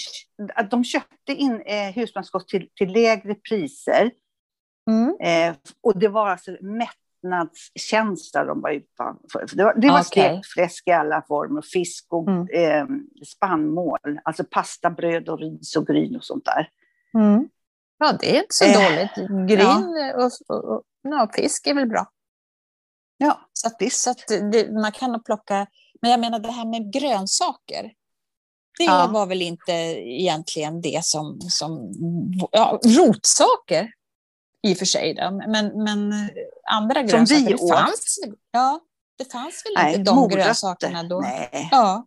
att 0.54 0.70
de 0.70 0.84
köpte 0.84 1.32
in 1.32 1.60
eh, 1.60 1.90
husmanskost 1.90 2.48
till, 2.48 2.68
till 2.74 2.92
lägre 2.92 3.34
priser. 3.34 4.10
Mm. 4.90 5.16
Eh, 5.20 5.56
och 5.80 5.98
det 5.98 6.08
var 6.08 6.28
alltså 6.28 6.56
mättnadskänsla 7.28 8.44
de 8.44 8.60
var 8.60 8.70
utan 8.70 9.18
för. 9.32 9.46
Det 9.56 9.64
var, 9.64 9.74
det 9.74 9.88
var 9.88 10.00
okay. 10.00 10.04
stekt 10.04 10.46
fläsk 10.46 10.88
i 10.88 10.90
alla 10.90 11.22
former, 11.28 11.62
fisk 11.62 12.06
och 12.08 12.28
mm. 12.28 12.48
eh, 12.52 12.86
spannmål, 13.26 14.20
alltså 14.24 14.44
pasta, 14.50 14.90
bröd 14.90 15.28
och 15.28 15.38
ris 15.38 15.76
och 15.76 15.86
gryn 15.86 16.16
och 16.16 16.24
sånt 16.24 16.44
där. 16.44 16.68
Mm. 17.14 17.48
Ja, 17.98 18.12
det 18.20 18.36
är 18.36 18.42
inte 18.42 18.54
så 18.54 18.64
eh, 18.64 18.72
dåligt. 18.72 19.48
Gryn 19.48 19.96
ja. 19.96 20.14
och, 20.16 20.56
och, 20.56 20.64
och 20.64 20.82
ja, 21.02 21.30
fisk 21.34 21.66
är 21.66 21.74
väl 21.74 21.88
bra. 21.88 22.06
Ja, 23.18 23.48
så 23.52 23.68
att, 23.68 23.92
så 23.92 24.10
att 24.10 24.28
det, 24.52 24.72
man 24.72 24.92
kan 24.92 25.12
nog 25.12 25.24
plocka... 25.24 25.66
Men 26.02 26.10
jag 26.10 26.20
menar 26.20 26.38
det 26.38 26.50
här 26.50 26.66
med 26.66 26.92
grönsaker. 26.92 27.92
Det 28.78 28.84
ja. 28.84 29.10
var 29.12 29.26
väl 29.26 29.42
inte 29.42 29.72
egentligen 29.72 30.80
det 30.80 31.04
som... 31.04 31.40
som 31.40 31.92
ja, 32.52 32.80
rotsaker 32.84 33.92
i 34.62 34.74
och 34.74 34.78
för 34.78 34.86
sig, 34.86 35.14
då. 35.14 35.30
Men, 35.30 35.84
men 35.84 36.28
andra 36.70 37.02
grönsaker. 37.02 37.40
Som 37.40 37.46
vi 37.46 37.54
åt. 37.54 37.70
Fanns, 37.70 38.18
ja, 38.50 38.80
det 39.18 39.32
fanns 39.32 39.62
väl 39.66 39.84
Nej, 39.84 39.94
inte 39.94 40.10
de 40.10 40.16
morötter. 40.16 40.44
grönsakerna 40.44 41.02
då? 41.02 41.20
Nej. 41.20 41.68
Ja. 41.70 42.06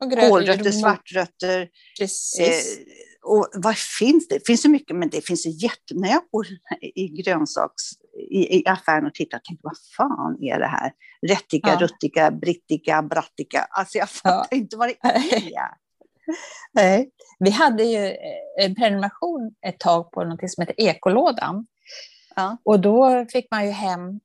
Kålrötter, 0.00 0.70
svartrötter. 0.70 1.68
Precis. 1.98 2.78
Eh, 2.78 2.84
och 3.22 3.48
vad 3.54 3.76
finns 3.76 4.28
det? 4.28 4.34
Det 4.34 4.46
finns 4.46 4.62
så 4.62 4.70
mycket, 4.70 4.96
men 4.96 5.08
det 5.08 5.26
finns 5.26 5.46
jätte... 5.46 5.94
När 5.94 6.08
jag 6.08 6.22
går 6.32 6.46
i 6.94 7.08
grönsaks 7.08 7.82
i, 8.30 8.58
i 8.58 8.66
affären 8.66 9.06
och 9.06 9.14
tittar 9.14 9.38
och 9.38 9.44
tänkte, 9.44 9.62
vad 9.62 9.76
fan 9.96 10.42
är 10.42 10.58
det 10.58 10.66
här? 10.66 10.92
Rättika, 11.26 11.68
ja. 11.68 11.78
ruttika, 11.80 12.30
brittika, 12.30 13.02
brattika. 13.02 13.66
Alltså 13.70 13.98
jag 13.98 14.10
fattar 14.10 14.46
ja. 14.50 14.56
inte 14.56 14.76
vad 14.76 14.88
det 14.88 14.96
är. 15.00 15.70
Nej. 16.72 17.10
Vi 17.38 17.50
hade 17.50 17.84
ju 17.84 18.16
en 18.60 18.74
prenumeration 18.74 19.54
ett 19.66 19.80
tag 19.80 20.12
på 20.12 20.24
något 20.24 20.50
som 20.50 20.62
heter 20.62 20.74
Ekolådan. 20.78 21.66
Ja. 22.38 22.56
Och 22.64 22.80
då 22.80 23.26
fick 23.32 23.50
man 23.50 23.64
ju 23.64 23.70
hem, 23.70 24.20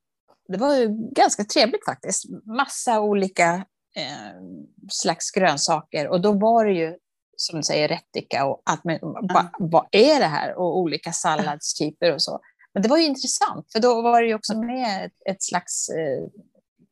det 0.48 0.58
var 0.58 0.76
ju 0.76 0.88
ganska 1.12 1.44
trevligt 1.44 1.86
faktiskt, 1.86 2.26
massa 2.46 3.02
olika 3.02 3.66
eh, 3.96 4.42
slags 4.90 5.32
grönsaker. 5.32 6.08
Och 6.08 6.22
då 6.22 6.32
var 6.32 6.66
det 6.66 6.74
ju 6.74 6.98
som 7.38 7.60
du 7.60 7.64
säger, 7.64 7.88
rättika 7.88 8.46
och 8.46 8.62
allt 8.66 8.84
med, 8.84 9.04
mm. 9.04 9.48
vad 9.60 9.86
är 9.92 10.20
det 10.20 10.26
här? 10.26 10.56
Och 10.56 10.78
olika 10.78 11.12
salladstyper 11.12 12.14
och 12.14 12.22
så. 12.22 12.40
Men 12.74 12.84
det 12.84 12.90
var 12.90 12.98
ju 12.98 13.04
intressant, 13.04 13.72
för 13.72 13.80
då 13.80 14.02
var 14.02 14.22
det 14.22 14.28
ju 14.28 14.36
också 14.36 14.58
med 14.58 15.06
ett, 15.06 15.36
ett 15.36 15.44
slags 15.44 15.90
eh, 15.90 16.28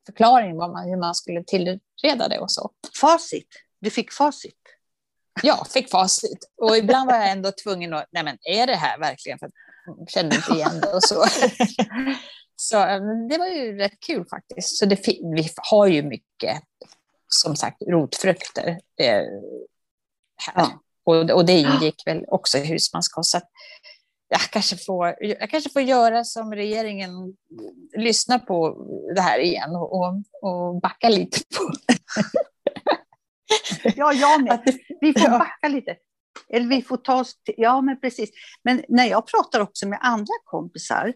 förklaring 0.05 0.57
vad 0.57 0.71
man, 0.71 0.89
hur 0.89 0.97
man 0.97 1.15
skulle 1.15 1.43
tillreda 1.43 2.27
det 2.29 2.39
och 2.39 2.51
så. 2.51 2.71
Facit. 3.01 3.47
Du 3.79 3.89
fick 3.89 4.11
facit. 4.11 4.57
Ja, 5.43 5.65
fick 5.69 5.91
facit. 5.91 6.51
Och 6.57 6.77
ibland 6.77 7.09
var 7.09 7.17
jag 7.17 7.31
ändå 7.31 7.51
tvungen 7.63 7.93
att, 7.93 8.05
nej 8.11 8.23
men 8.23 8.37
är 8.41 8.67
det 8.67 8.75
här 8.75 8.99
verkligen? 8.99 9.39
För 9.39 9.51
kände 10.07 10.35
inte 10.35 10.51
igen 10.51 10.81
det 10.81 10.93
och 10.93 11.03
så. 11.03 11.25
Så 12.55 12.77
eh, 12.77 13.01
det 13.29 13.37
var 13.37 13.47
ju 13.47 13.77
rätt 13.77 13.99
kul 13.99 14.25
faktiskt. 14.29 14.77
Så 14.77 14.85
det, 14.85 15.07
vi 15.07 15.49
har 15.55 15.87
ju 15.87 16.03
mycket, 16.03 16.61
som 17.27 17.55
sagt, 17.55 17.81
rotfrukter 17.87 18.67
eh, 18.99 19.23
här. 20.37 20.55
Ja. 20.55 20.81
Och, 21.03 21.29
och 21.29 21.45
det 21.45 21.59
ingick 21.59 22.07
väl 22.07 22.25
också 22.27 22.57
i 22.57 22.65
husmanskost 22.65 23.35
jag 24.31 24.41
kanske, 24.41 24.77
får, 24.77 25.15
jag 25.19 25.49
kanske 25.49 25.69
får 25.69 25.81
göra 25.81 26.23
som 26.23 26.53
regeringen, 26.53 27.11
lyssna 27.97 28.39
på 28.39 28.87
det 29.15 29.21
här 29.21 29.39
igen 29.39 29.75
och, 29.75 29.93
och, 29.93 30.13
och 30.41 30.81
backa 30.81 31.09
lite 31.09 31.39
på. 31.39 31.73
ja, 33.95 34.13
jag 34.13 34.43
med. 34.43 34.61
Vi 35.01 35.13
får 35.13 35.29
backa 35.29 35.67
lite. 35.67 35.95
Eller 36.53 36.67
vi 36.67 36.81
får 36.81 36.97
ta 36.97 37.19
oss 37.19 37.43
till, 37.43 37.55
ja 37.57 37.81
men 37.81 37.99
precis. 37.99 38.29
Men 38.63 38.83
när 38.89 39.05
jag 39.05 39.27
pratar 39.27 39.59
också 39.59 39.87
med 39.87 39.99
andra 40.01 40.33
kompisar, 40.45 41.13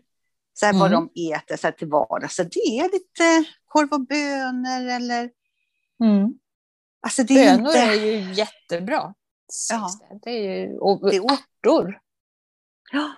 så 0.54 0.66
här, 0.66 0.74
mm. 0.74 0.80
vad 0.80 0.92
de 0.92 1.10
äter 1.34 1.58
så 1.58 1.68
här, 1.68 1.72
till 1.72 1.88
vardags, 1.88 2.36
så 2.36 2.44
det 2.44 2.60
är 2.60 2.84
lite 2.84 3.50
korv 3.66 3.94
och 3.94 4.08
bönor 4.08 4.90
eller... 4.96 5.30
Mm. 6.04 6.34
Alltså, 7.02 7.24
det 7.24 7.46
är 7.46 7.58
bönor 7.58 7.68
inte... 7.68 7.80
är 7.80 7.94
ju 7.94 8.34
jättebra. 8.34 9.14
Ja. 9.70 9.90
Det 10.24 10.32
är 10.32 10.60
ju, 10.60 10.78
och 10.78 11.14
ärtor. 11.14 12.00
Ja, 12.92 13.12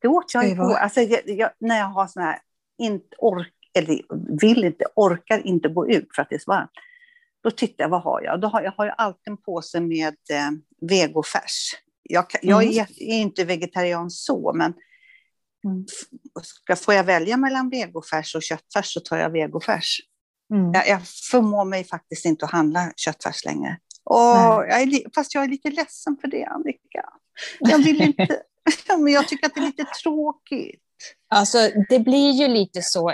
det 0.00 0.08
åt 0.08 0.34
jag 0.34 0.48
igår. 0.48 0.74
Alltså, 0.74 1.00
jag, 1.00 1.20
jag, 1.26 1.50
när 1.58 1.78
jag 1.78 1.86
har 1.86 2.06
såna 2.06 2.26
här, 2.26 2.40
inte 2.78 3.16
ork, 3.18 3.52
eller 3.74 4.02
vill 4.40 4.64
inte, 4.64 4.84
orkar 4.94 5.46
inte 5.46 5.68
gå 5.68 5.88
ut 5.88 6.08
för 6.14 6.22
att 6.22 6.28
det 6.28 6.34
är 6.34 6.38
så 6.38 6.50
varmt. 6.50 6.70
Då 7.46 7.50
tittar 7.50 7.84
jag, 7.84 7.88
vad 7.88 8.02
har 8.02 8.22
jag? 8.22 8.40
Då 8.40 8.48
har, 8.48 8.62
jag 8.62 8.72
har 8.72 8.84
ju 8.84 8.92
alltid 8.96 9.30
en 9.30 9.36
påse 9.36 9.80
med 9.80 10.16
eh, 10.30 10.50
vegofärs 10.80 11.74
Jag, 12.02 12.26
jag 12.42 12.62
mm. 12.62 12.78
är, 12.78 13.02
är, 13.02 13.18
inte 13.18 13.44
vegetarian 13.44 14.10
så, 14.10 14.52
men 14.52 14.74
mm. 15.64 15.86
ska, 16.42 16.76
får 16.76 16.94
jag 16.94 17.04
välja 17.04 17.36
mellan 17.36 17.70
vegofärs 17.70 18.34
och 18.34 18.42
köttfärs 18.42 18.92
så 18.92 19.00
tar 19.00 19.18
jag 19.18 19.30
vegofärs. 19.30 20.00
Mm. 20.54 20.72
Jag, 20.72 20.88
jag 20.88 21.00
förmår 21.30 21.64
mig 21.64 21.84
faktiskt 21.84 22.24
inte 22.24 22.44
att 22.44 22.50
handla 22.50 22.92
köttfärs 22.96 23.44
längre. 23.44 23.78
Och 24.04 24.66
jag 24.68 24.82
är, 24.82 25.14
fast 25.14 25.34
jag 25.34 25.44
är 25.44 25.48
lite 25.48 25.70
ledsen 25.70 26.16
för 26.20 26.28
det, 26.28 26.44
Annika. 26.44 27.04
Jag 27.60 27.78
vill 27.78 28.02
inte, 28.18 28.42
men 28.98 29.12
jag 29.12 29.28
tycker 29.28 29.46
att 29.46 29.54
det 29.54 29.60
är 29.60 29.66
lite 29.66 29.86
tråkigt. 30.02 30.82
Alltså, 31.28 31.58
det 31.88 31.98
blir 31.98 32.30
ju 32.30 32.48
lite 32.48 32.82
så. 32.82 33.08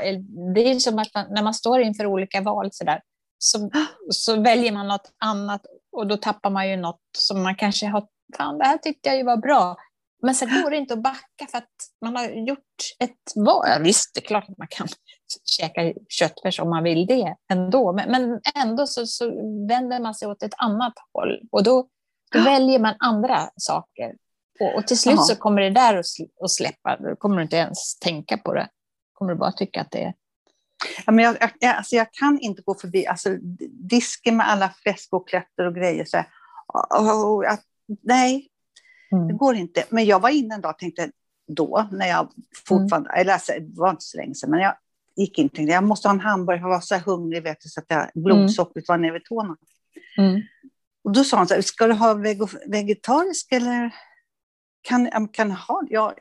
Det 0.55 0.71
är 0.71 0.79
som 0.79 0.99
att 0.99 1.14
man, 1.14 1.27
när 1.31 1.42
man 1.42 1.55
står 1.55 1.81
inför 1.81 2.07
olika 2.07 2.40
val 2.40 2.68
så, 2.73 2.85
där, 2.85 3.01
så, 3.42 3.70
så 4.11 4.40
väljer 4.40 4.72
man 4.72 4.88
något 4.88 5.12
annat 5.18 5.66
och 5.92 6.07
då 6.07 6.16
tappar 6.16 6.50
man 6.50 6.70
ju 6.70 6.76
något 6.76 7.00
som 7.18 7.42
man 7.42 7.55
kanske 7.55 7.87
har, 7.87 8.07
fan 8.37 8.59
det 8.59 8.64
här 8.64 8.78
tyckte 8.78 9.09
jag 9.09 9.18
ju 9.18 9.24
var 9.24 9.37
bra. 9.37 9.76
Men 10.22 10.35
sen 10.35 10.62
går 10.62 10.70
det 10.70 10.76
inte 10.76 10.94
att 10.94 11.02
backa 11.02 11.46
för 11.50 11.59
att 11.59 11.70
man 12.00 12.16
har 12.16 12.28
gjort 12.28 12.59
ett 12.98 13.33
val. 13.37 13.64
Ja, 13.68 13.78
visst, 13.81 14.14
det 14.14 14.20
är 14.20 14.26
klart 14.26 14.48
att 14.48 14.59
man 14.59 14.68
kan 14.70 14.88
käka 15.44 15.92
köttfärs 16.09 16.61
om 16.61 16.70
man 16.70 16.83
vill 16.83 17.07
det 17.07 17.37
ändå. 17.52 17.92
Men, 17.92 18.11
men 18.11 18.40
ändå 18.55 18.87
så, 18.87 19.07
så, 19.07 19.26
vänder 19.68 20.00
man 20.00 20.14
sig 20.14 20.28
åt 20.28 20.42
ett 20.42 20.55
annat 20.57 20.92
håll 21.12 21.40
och 21.52 21.64
då, 21.64 21.88
då 22.33 22.40
väljer 22.44 22.78
man 22.78 22.94
andra 22.98 23.50
saker. 23.57 24.14
Och, 24.61 24.74
och 24.74 24.87
till 24.87 24.98
slut 24.98 25.14
Aha. 25.14 25.24
så 25.24 25.37
kommer 25.37 25.62
det 25.62 25.70
där 25.70 26.02
att 26.44 26.50
släppa. 26.50 26.96
Då 26.96 27.16
kommer 27.16 27.37
du 27.37 27.42
inte 27.42 27.57
ens 27.57 27.98
tänka 27.98 28.37
på 28.38 28.55
det. 28.55 28.68
kommer 29.12 29.33
du 29.33 29.38
bara 29.38 29.52
tycka 29.52 29.81
att 29.81 29.90
det 29.90 30.02
är 30.02 30.14
Ja, 31.07 31.12
men 31.12 31.25
jag, 31.25 31.37
jag, 31.59 31.77
alltså 31.77 31.97
jag 31.97 32.12
kan 32.12 32.38
inte 32.38 32.62
gå 32.62 32.75
förbi 32.75 33.07
alltså, 33.07 33.37
disken 33.71 34.37
med 34.37 34.49
alla 34.49 34.75
fläskoklätter 34.83 35.66
och 35.66 35.75
grejer. 35.75 36.05
Så 36.05 36.16
här. 36.16 36.27
Och, 36.90 37.33
och, 37.33 37.45
nej, 38.03 38.49
mm. 39.12 39.29
det 39.29 39.35
går 39.35 39.55
inte. 39.55 39.85
Men 39.88 40.05
jag 40.05 40.21
var 40.21 40.31
inne 40.31 40.55
en 40.55 40.61
dag 40.61 40.71
och 40.71 40.79
tänkte 40.79 41.11
då, 41.49 41.88
när 41.92 42.07
jag 42.07 42.33
fortfarande, 42.68 43.11
mm. 43.11 43.21
eller 43.21 43.33
alltså, 43.33 43.53
det 43.53 43.81
var 43.81 43.90
inte 43.90 44.05
så 44.05 44.16
länge 44.16 44.35
sedan, 44.35 44.51
men 44.51 44.61
jag 44.61 44.75
gick 45.16 45.38
in 45.38 45.47
och 45.47 45.53
tänkte 45.53 45.73
jag 45.73 45.85
måste 45.85 46.09
ha 46.09 46.14
en 46.14 46.21
hamburgare, 46.21 46.61
jag 46.61 46.68
var 46.68 46.81
så 46.81 46.99
hungrig 46.99 47.42
vet 47.42 47.61
du, 47.61 47.68
så 47.68 47.81
att 47.81 47.87
jag, 47.88 48.11
blodsockret 48.14 48.88
var 48.88 48.99
nere 48.99 49.12
vid 49.12 49.25
tårna. 49.25 49.57
Mm. 50.18 50.40
Och 51.05 51.12
då 51.12 51.25
sa 51.25 51.37
han 51.37 51.49
så 51.49 51.55
här, 51.55 51.62
ska 51.62 51.87
du 51.87 51.92
ha 51.92 52.14
vegetarisk 52.66 53.53
eller 53.53 53.95
kan, 54.83 55.29
kan 55.29 55.51
ha, 55.51 55.83
jag, 55.88 56.14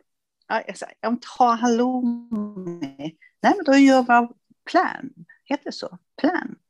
jag, 0.48 0.64
jag 0.68 1.10
vill 1.10 1.16
inte 1.16 1.28
ha 1.38 1.54
halloumi. 1.54 3.16
Nej, 3.44 3.54
men 3.58 3.66
då 3.66 3.76
gör 3.76 4.02
vi 4.02 4.34
av 4.76 4.84
plant. 4.84 5.14
Heter 5.46 5.64
det 5.64 5.72
så? 5.72 5.98
Plant? 6.22 6.68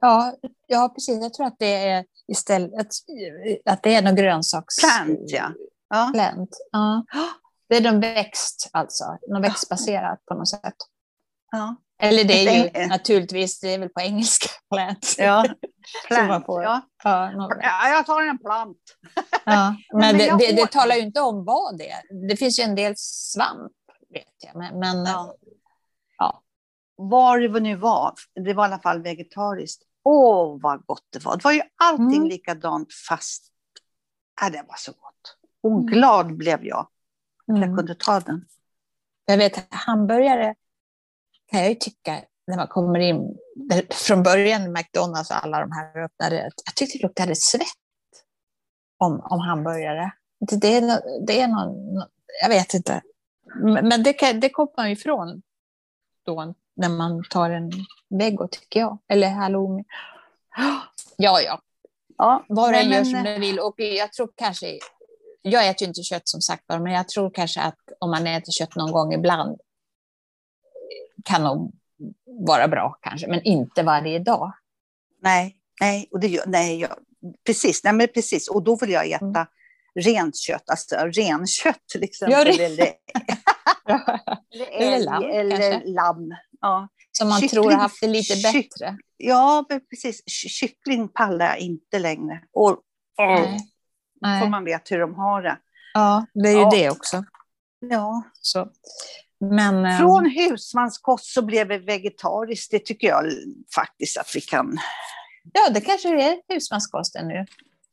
Ja, 0.00 0.34
ja, 0.66 0.92
precis. 0.94 1.22
Jag 1.22 1.34
tror 1.34 1.46
att 1.46 1.58
det 1.58 1.74
är 1.74 2.04
istället 2.28 2.72
att 3.64 3.82
det 3.82 3.94
är 3.94 4.02
någon 4.02 4.16
grönsaks... 4.16 4.76
Plant, 4.76 5.20
ja. 5.22 5.52
ja. 5.88 6.10
Plant, 6.14 6.56
ja. 6.72 7.04
Det 7.68 7.76
är 7.76 7.80
någon 7.80 8.00
växt, 8.00 8.70
alltså. 8.72 9.04
Något 9.28 9.44
växtbaserat 9.44 10.26
på 10.26 10.34
något 10.34 10.48
sätt. 10.48 10.76
Ja. 11.50 11.76
Eller 12.02 12.24
det 12.24 12.48
är 12.48 12.80
ju 12.82 12.86
naturligtvis, 12.86 13.60
det 13.60 13.74
är 13.74 13.78
väl 13.78 13.88
på 13.88 14.00
engelska, 14.00 14.48
plant. 14.74 15.14
Ja, 15.18 15.44
plant. 16.08 16.46
Får, 16.46 16.62
ja. 16.62 16.80
Ja, 17.04 17.88
jag 17.88 18.06
tar 18.06 18.22
en 18.22 18.38
plant. 18.38 18.78
Ja, 19.44 19.76
men, 19.92 20.00
men 20.00 20.18
det, 20.18 20.36
det, 20.38 20.52
det, 20.52 20.66
talar 20.66 20.96
ju 20.96 21.02
inte 21.02 21.20
om 21.20 21.44
vad 21.44 21.78
det 21.78 21.90
är. 21.90 22.28
Det 22.28 22.36
finns 22.36 22.58
ju 22.58 22.62
en 22.62 22.74
del 22.74 22.94
svamp, 22.96 23.72
vet 24.12 24.24
jag. 24.38 24.56
Men, 24.56 24.78
men 24.78 25.04
ja. 25.04 25.34
Var 27.00 27.38
det 27.38 27.60
nu 27.60 27.76
var, 27.76 28.14
det 28.34 28.54
var 28.54 28.64
i 28.64 28.66
alla 28.66 28.78
fall 28.78 29.02
vegetariskt. 29.02 29.82
Åh, 30.04 30.58
vad 30.60 30.86
gott 30.86 31.06
det 31.10 31.24
var. 31.24 31.36
Det 31.36 31.44
var 31.44 31.52
ju 31.52 31.62
allting 31.76 32.16
mm. 32.16 32.28
likadant, 32.28 32.88
fast 33.08 33.52
äh, 34.42 34.52
det 34.52 34.64
var 34.68 34.76
så 34.76 34.92
gott. 34.92 35.36
Och 35.62 35.70
mm. 35.70 35.86
glad 35.86 36.36
blev 36.36 36.64
jag. 36.64 36.88
Mm. 37.48 37.62
Jag 37.62 37.78
kunde 37.78 37.94
ta 37.94 38.20
den. 38.20 38.46
Jag 39.24 39.38
vet, 39.38 39.74
hamburgare 39.74 40.54
kan 41.46 41.60
jag 41.60 41.68
ju 41.68 41.74
tycka, 41.74 42.24
när 42.46 42.56
man 42.56 42.66
kommer 42.66 42.98
in, 42.98 43.36
från 43.90 44.22
början 44.22 44.72
McDonalds 44.72 45.30
och 45.30 45.44
alla 45.44 45.60
de 45.60 45.72
här 45.72 46.04
öppnade, 46.04 46.50
jag 46.64 46.74
tyckte 46.76 46.98
det 46.98 47.02
luktade 47.02 47.36
svett 47.36 47.62
om, 48.98 49.20
om 49.20 49.40
hamburgare. 49.40 50.10
Det, 50.40 50.56
det, 50.56 50.76
är, 50.76 51.00
det 51.26 51.40
är 51.40 51.48
någon, 51.48 52.02
jag 52.42 52.48
vet 52.48 52.74
inte. 52.74 53.02
Men 53.64 54.02
det, 54.02 54.12
kan, 54.12 54.40
det 54.40 54.50
kommer 54.50 54.72
man 54.76 54.88
ifrån 54.88 55.42
då 56.24 56.54
när 56.78 56.88
man 56.88 57.24
tar 57.30 57.50
en 57.50 57.72
vego, 58.10 58.48
tycker 58.48 58.80
jag. 58.80 58.98
Eller 59.08 59.28
halloumi. 59.28 59.84
Ja, 61.16 61.40
ja. 61.40 61.60
ja 62.18 62.44
Var 62.48 62.72
och 62.72 62.78
en 62.78 62.90
gör 62.90 63.04
som 63.04 63.24
den 63.24 63.40
vill. 63.40 63.58
Och 63.58 63.74
jag 63.78 64.12
tror 64.12 64.30
kanske, 64.34 64.78
jag 65.42 65.68
äter 65.68 65.82
ju 65.82 65.88
inte 65.88 66.02
kött 66.02 66.28
som 66.28 66.40
sagt 66.40 66.64
men 66.68 66.92
jag 66.92 67.08
tror 67.08 67.30
kanske 67.30 67.60
att 67.60 67.78
om 67.98 68.10
man 68.10 68.26
äter 68.26 68.52
kött 68.52 68.76
någon 68.76 68.92
gång 68.92 69.12
ibland 69.12 69.60
kan 71.24 71.44
nog 71.44 71.72
vara 72.46 72.68
bra 72.68 72.98
kanske, 73.02 73.26
men 73.28 73.42
inte 73.42 73.82
varje 73.82 74.18
dag. 74.18 74.52
Nej, 75.22 75.56
nej, 75.80 76.08
och 76.10 76.20
det, 76.20 76.46
nej 76.46 76.80
jag, 76.80 76.90
precis, 77.46 77.84
nej 77.84 77.92
men 77.92 78.08
precis, 78.14 78.48
och 78.48 78.62
då 78.62 78.76
vill 78.76 78.90
jag 78.90 79.10
äta 79.10 79.26
mm. 79.26 79.46
rent 79.94 80.36
kött, 80.36 80.70
alltså 80.70 80.96
renkött 80.96 81.88
till 81.92 82.02
exempel. 82.02 82.38
Ja, 82.38 82.44
det... 82.44 82.64
eller, 82.64 82.94
eller 84.80 85.04
lamm, 85.04 85.22
eller 85.22 85.82
lamm. 85.84 86.34
Ja. 86.60 86.88
Som 87.12 87.28
man 87.28 87.40
Kyckling, 87.40 87.62
tror 87.62 87.72
har 87.72 87.78
haft 87.78 88.00
det 88.00 88.06
lite 88.06 88.52
bättre. 88.52 88.98
Ja, 89.16 89.64
precis. 89.90 90.22
Kyckling 90.30 91.08
pallar 91.08 91.46
jag 91.46 91.58
inte 91.58 91.98
längre. 91.98 92.40
Och, 92.52 92.70
och 92.70 92.80
nej. 94.20 94.40
får 94.40 94.48
man 94.48 94.64
vet 94.64 94.90
hur 94.90 94.98
de 94.98 95.14
har 95.14 95.42
det. 95.42 95.58
Ja, 95.94 96.26
det 96.34 96.48
är 96.48 96.52
ju 96.52 96.58
ja. 96.58 96.70
det 96.70 96.90
också. 96.90 97.24
Ja. 97.80 98.22
Så. 98.40 98.68
Men, 99.40 99.86
eh, 99.86 99.98
Från 99.98 100.30
husmanskost 100.30 101.24
så 101.24 101.42
blev 101.42 101.68
det 101.68 101.78
vegetariskt. 101.78 102.70
Det 102.70 102.78
tycker 102.78 103.08
jag 103.08 103.24
faktiskt 103.74 104.18
att 104.18 104.30
vi 104.34 104.40
kan. 104.40 104.78
Ja, 105.52 105.70
det 105.70 105.80
kanske 105.80 106.08
är 106.08 106.54
husmanskosten 106.54 107.28
nu. 107.28 107.46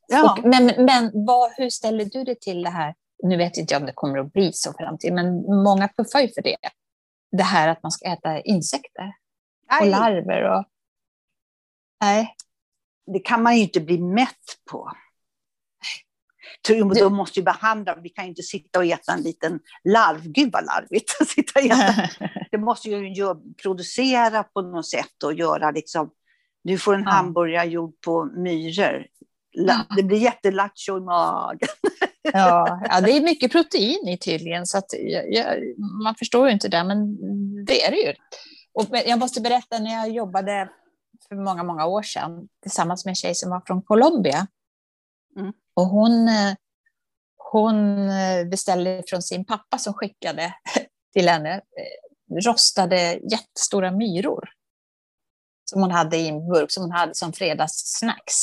Ja. 0.07 0.31
Och, 0.31 0.45
men 0.45 0.65
men 0.65 1.11
vad, 1.25 1.51
hur 1.57 1.69
ställer 1.69 2.05
du 2.05 2.23
dig 2.23 2.35
till 2.39 2.63
det 2.63 2.69
här? 2.69 2.95
Nu 3.23 3.37
vet 3.37 3.57
inte 3.57 3.73
jag 3.73 3.81
om 3.81 3.85
det 3.85 3.93
kommer 3.93 4.19
att 4.19 4.33
bli 4.33 4.53
så 4.53 4.73
framtiden, 4.73 5.15
men 5.15 5.63
många 5.63 5.87
puffar 5.97 6.19
ju 6.19 6.29
för 6.29 6.41
det. 6.41 6.57
Det 7.37 7.43
här 7.43 7.67
att 7.67 7.83
man 7.83 7.91
ska 7.91 8.05
äta 8.05 8.39
insekter 8.39 9.13
Nej. 9.71 9.81
och 9.81 9.87
larver. 9.87 10.57
Och... 10.57 10.65
Nej. 12.01 12.35
Det 13.13 13.19
kan 13.19 13.43
man 13.43 13.55
ju 13.55 13.61
inte 13.61 13.81
bli 13.81 13.99
mätt 13.99 14.59
på. 14.71 14.91
Då 16.99 17.09
måste 17.09 17.39
vi 17.39 17.43
behandla, 17.43 17.95
vi 17.95 18.09
kan 18.09 18.25
ju 18.25 18.29
inte 18.29 18.43
sitta 18.43 18.79
och 18.79 18.85
äta 18.85 19.13
en 19.13 19.21
liten 19.21 19.59
larv. 19.83 20.21
Gud 20.23 20.51
vad 20.51 20.65
larvigt 20.65 21.17
att 21.21 21.27
sitta 21.27 21.59
och 21.59 21.65
äta. 21.65 22.09
Det 22.51 22.57
måste 22.57 22.89
ju 22.89 23.15
producera 23.61 24.43
på 24.43 24.61
något 24.61 24.87
sätt 24.87 25.23
och 25.23 25.33
göra 25.33 25.71
liksom, 25.71 26.11
du 26.63 26.77
får 26.77 26.93
en 26.93 27.03
ja. 27.03 27.09
hamburgare 27.09 27.67
gjord 27.67 28.01
på 28.05 28.25
myror. 28.25 29.07
Det 29.95 30.03
blir 30.03 30.17
jättelattjo 30.17 30.97
i 30.97 31.01
magen. 31.01 31.69
Ja, 32.33 32.81
ja, 32.89 33.01
det 33.01 33.11
är 33.11 33.21
mycket 33.21 33.51
protein 33.51 34.07
i 34.07 34.17
tydligen, 34.17 34.65
så 34.65 34.77
att 34.77 34.93
jag, 35.29 35.45
man 36.03 36.15
förstår 36.15 36.47
ju 36.47 36.53
inte 36.53 36.67
det, 36.67 36.83
men 36.83 37.15
det 37.65 37.85
är 37.85 37.91
det 37.91 37.97
ju. 37.97 38.13
Och 38.73 38.85
jag 39.05 39.19
måste 39.19 39.41
berätta, 39.41 39.79
när 39.79 39.93
jag 39.93 40.09
jobbade 40.09 40.69
för 41.27 41.35
många, 41.35 41.63
många 41.63 41.85
år 41.85 42.03
sedan 42.03 42.47
tillsammans 42.61 43.05
med 43.05 43.11
en 43.11 43.15
tjej 43.15 43.35
som 43.35 43.49
var 43.49 43.61
från 43.65 43.81
Colombia, 43.81 44.47
Mm. 45.39 45.53
Och 45.73 45.85
hon, 45.85 46.27
eh, 46.27 46.55
hon 47.37 48.09
eh, 48.09 48.47
beställde 48.47 49.03
från 49.07 49.21
sin 49.21 49.45
pappa 49.45 49.77
som 49.77 49.93
skickade 49.93 50.53
till 51.13 51.29
henne 51.29 51.55
eh, 51.55 52.35
rostade 52.45 53.19
jättestora 53.31 53.91
myror. 53.91 54.49
Som 55.65 55.81
hon 55.81 55.91
hade 55.91 56.17
i 56.17 56.27
en 56.27 56.47
burk 56.47 56.71
som 56.71 56.83
hon 56.83 56.91
hade 56.91 57.15
som 57.15 57.33
fredagssnacks. 57.33 58.35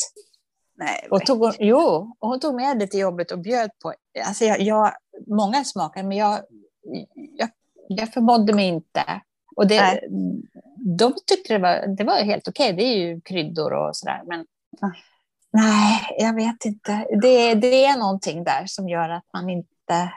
Nej, 0.85 1.09
och 1.11 1.27
tog 1.27 1.38
hon, 1.38 1.53
jo, 1.59 2.16
och 2.18 2.29
hon 2.29 2.40
tog 2.40 2.55
med 2.55 2.79
det 2.79 2.87
till 2.87 3.01
jobbet 3.01 3.31
och 3.31 3.38
bjöd 3.38 3.71
på. 3.83 3.95
Alltså 4.27 4.45
jag, 4.45 4.61
jag, 4.61 4.92
många 5.27 5.64
smakar, 5.64 6.03
men 6.03 6.16
jag, 6.16 6.40
jag, 7.14 7.49
jag 7.88 8.12
förmådde 8.12 8.53
mig 8.53 8.68
inte. 8.68 9.05
Och 9.57 9.66
det, 9.66 10.01
de 10.99 11.14
tyckte 11.27 11.53
det 11.53 11.59
var, 11.59 11.87
det 11.97 12.05
var 12.05 12.23
helt 12.23 12.49
okej, 12.49 12.73
okay. 12.73 12.77
det 12.77 12.83
är 12.83 12.97
ju 12.97 13.21
kryddor 13.21 13.73
och 13.73 13.97
sådär. 13.97 14.23
Men 14.27 14.47
Nej, 15.53 16.07
jag 16.18 16.35
vet 16.35 16.64
inte. 16.64 17.07
Det, 17.23 17.55
det 17.55 17.85
är 17.85 17.99
någonting 17.99 18.45
där 18.45 18.66
som 18.66 18.88
gör 18.88 19.09
att 19.09 19.27
man 19.33 19.51
inte... 19.51 20.12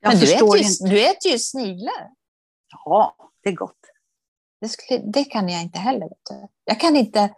Jag 0.00 0.12
Men 0.12 0.20
du 0.20 0.34
äter, 0.34 0.56
ju, 0.56 0.62
inte. 0.62 0.84
du 0.84 1.06
äter 1.06 1.32
ju 1.32 1.38
sniglar. 1.38 2.10
Ja, 2.84 3.16
det 3.42 3.48
är 3.48 3.54
gott. 3.54 3.78
Det, 4.60 4.68
skulle, 4.68 4.98
det 4.98 5.24
kan 5.24 5.48
jag 5.48 5.62
inte 5.62 5.78
heller. 5.78 6.08
Vet 6.08 6.18
du. 6.30 6.48
Jag 6.64 6.80
kan 6.80 6.96
inte... 6.96 7.34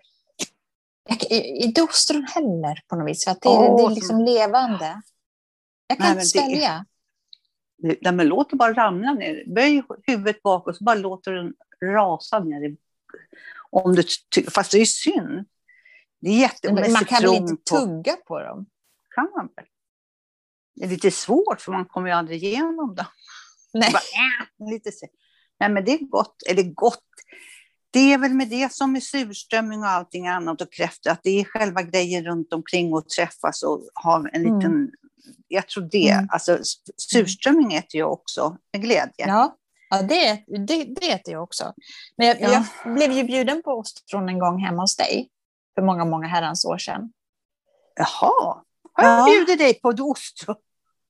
Inte 1.31 1.83
ostron 1.83 2.27
heller 2.35 2.81
på 2.87 2.97
något 2.97 3.09
vis, 3.09 3.25
för 3.25 3.31
att 3.31 3.43
det, 3.43 3.49
oh, 3.49 3.77
det 3.77 3.93
är 3.93 3.95
liksom 3.95 4.25
levande. 4.25 5.03
Jag 5.87 5.99
kan 5.99 6.07
nej, 6.07 6.13
inte 6.13 6.27
svälja. 6.27 6.87
Det, 7.79 7.99
nej, 8.01 8.13
men 8.13 8.29
låt 8.29 8.51
det 8.51 8.57
bara 8.57 8.73
ramla 8.73 9.13
ner. 9.13 9.45
Böj 9.55 9.83
huvudet 10.07 10.43
bakåt 10.43 10.69
och 10.69 10.77
så 10.77 10.85
bara 10.85 10.97
låter 10.97 11.33
den 11.33 11.55
rasa 11.83 12.39
ner. 12.39 12.77
Om 13.71 13.95
du, 13.95 14.03
fast 14.51 14.73
det 14.73 14.79
är 14.79 14.85
synd. 14.85 15.45
Det 16.21 16.31
är 16.31 16.39
jätte, 16.39 16.73
man 16.73 17.05
kan 17.05 17.23
väl 17.23 17.35
inte 17.35 17.57
tugga 17.71 18.17
på 18.17 18.41
dem? 18.41 18.67
Kan 19.15 19.31
man 19.37 19.49
väl? 19.57 19.65
Det 20.75 20.85
är 20.85 20.89
lite 20.89 21.11
svårt 21.11 21.61
för 21.61 21.73
man 21.73 21.85
kommer 21.85 22.09
ju 22.09 22.15
aldrig 22.15 22.45
igenom 22.45 22.95
dem. 22.95 23.07
Nej. 23.73 23.93
Bara, 23.93 23.99
äh, 23.99 24.71
lite. 24.71 24.91
Nej, 25.61 25.71
men 25.71 25.85
det 25.85 25.93
är 25.93 25.99
gott. 25.99 26.37
Eller 26.49 26.63
gott. 26.63 27.03
Det 27.91 28.13
är 28.13 28.19
väl 28.19 28.35
med 28.35 28.49
det 28.49 28.73
som 28.73 28.93
med 28.93 29.03
surströmming 29.03 29.81
och 29.81 29.89
allting 29.89 30.29
annat 30.29 30.61
och 30.61 30.73
kräftor, 30.73 31.11
att 31.11 31.23
det 31.23 31.41
är 31.41 31.45
själva 31.45 31.83
grejen 31.83 32.25
runt 32.25 32.53
omkring 32.53 32.95
och 32.95 33.09
träffas 33.09 33.63
och 33.63 33.83
ha 34.05 34.29
en 34.33 34.43
liten... 34.43 34.65
Mm. 34.65 34.91
Jag 35.49 35.69
tror 35.69 35.89
det. 35.93 36.09
Mm. 36.09 36.29
Alltså, 36.31 36.59
surströmming 36.97 37.75
äter 37.75 37.99
jag 37.99 38.13
också 38.13 38.57
med 38.73 38.83
glädje. 38.83 39.27
Ja, 39.27 39.57
ja 39.91 40.03
det, 40.03 40.45
det, 40.47 40.85
det 40.85 41.11
äter 41.11 41.35
jag 41.35 41.43
också. 41.43 41.73
Men 42.17 42.27
jag, 42.27 42.41
ja. 42.41 42.65
jag 42.85 42.95
blev 42.95 43.13
ju 43.13 43.25
bjuden 43.25 43.63
på 43.63 43.71
ostron 43.71 44.29
en 44.29 44.39
gång 44.39 44.59
hemma 44.59 44.83
hos 44.83 44.97
dig 44.97 45.29
för 45.75 45.83
många, 45.83 46.05
många 46.05 46.29
herrans 46.29 46.65
år 46.65 46.79
sedan. 46.79 47.13
Jaha, 47.97 48.63
har 48.93 49.05
jag 49.05 49.21
ja. 49.21 49.25
bjudit 49.25 49.59
dig 49.59 49.75
på 49.75 49.89
ostron? 49.89 50.57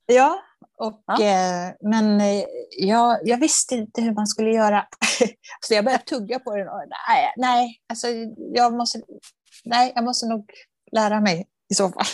Ja, 0.07 0.43
och, 0.79 1.03
ja. 1.07 1.23
Eh, 1.23 1.75
men 1.81 2.21
eh, 2.21 2.45
jag, 2.71 3.19
jag 3.23 3.39
visste 3.39 3.75
inte 3.75 4.03
hur 4.03 4.13
man 4.13 4.27
skulle 4.27 4.51
göra. 4.51 4.87
så 5.61 5.75
jag 5.75 5.85
började 5.85 6.05
tugga 6.05 6.39
på 6.39 6.57
den. 6.57 6.69
Och, 6.69 6.83
nej, 7.09 7.33
nej, 7.37 7.81
alltså, 7.89 8.07
jag, 8.37 8.73
måste, 8.75 9.01
nej, 9.65 9.93
jag 9.95 10.05
måste 10.05 10.27
nog 10.27 10.51
lära 10.93 11.21
mig 11.21 11.47
i 11.71 11.75
så 11.75 11.89
fall. 11.89 12.05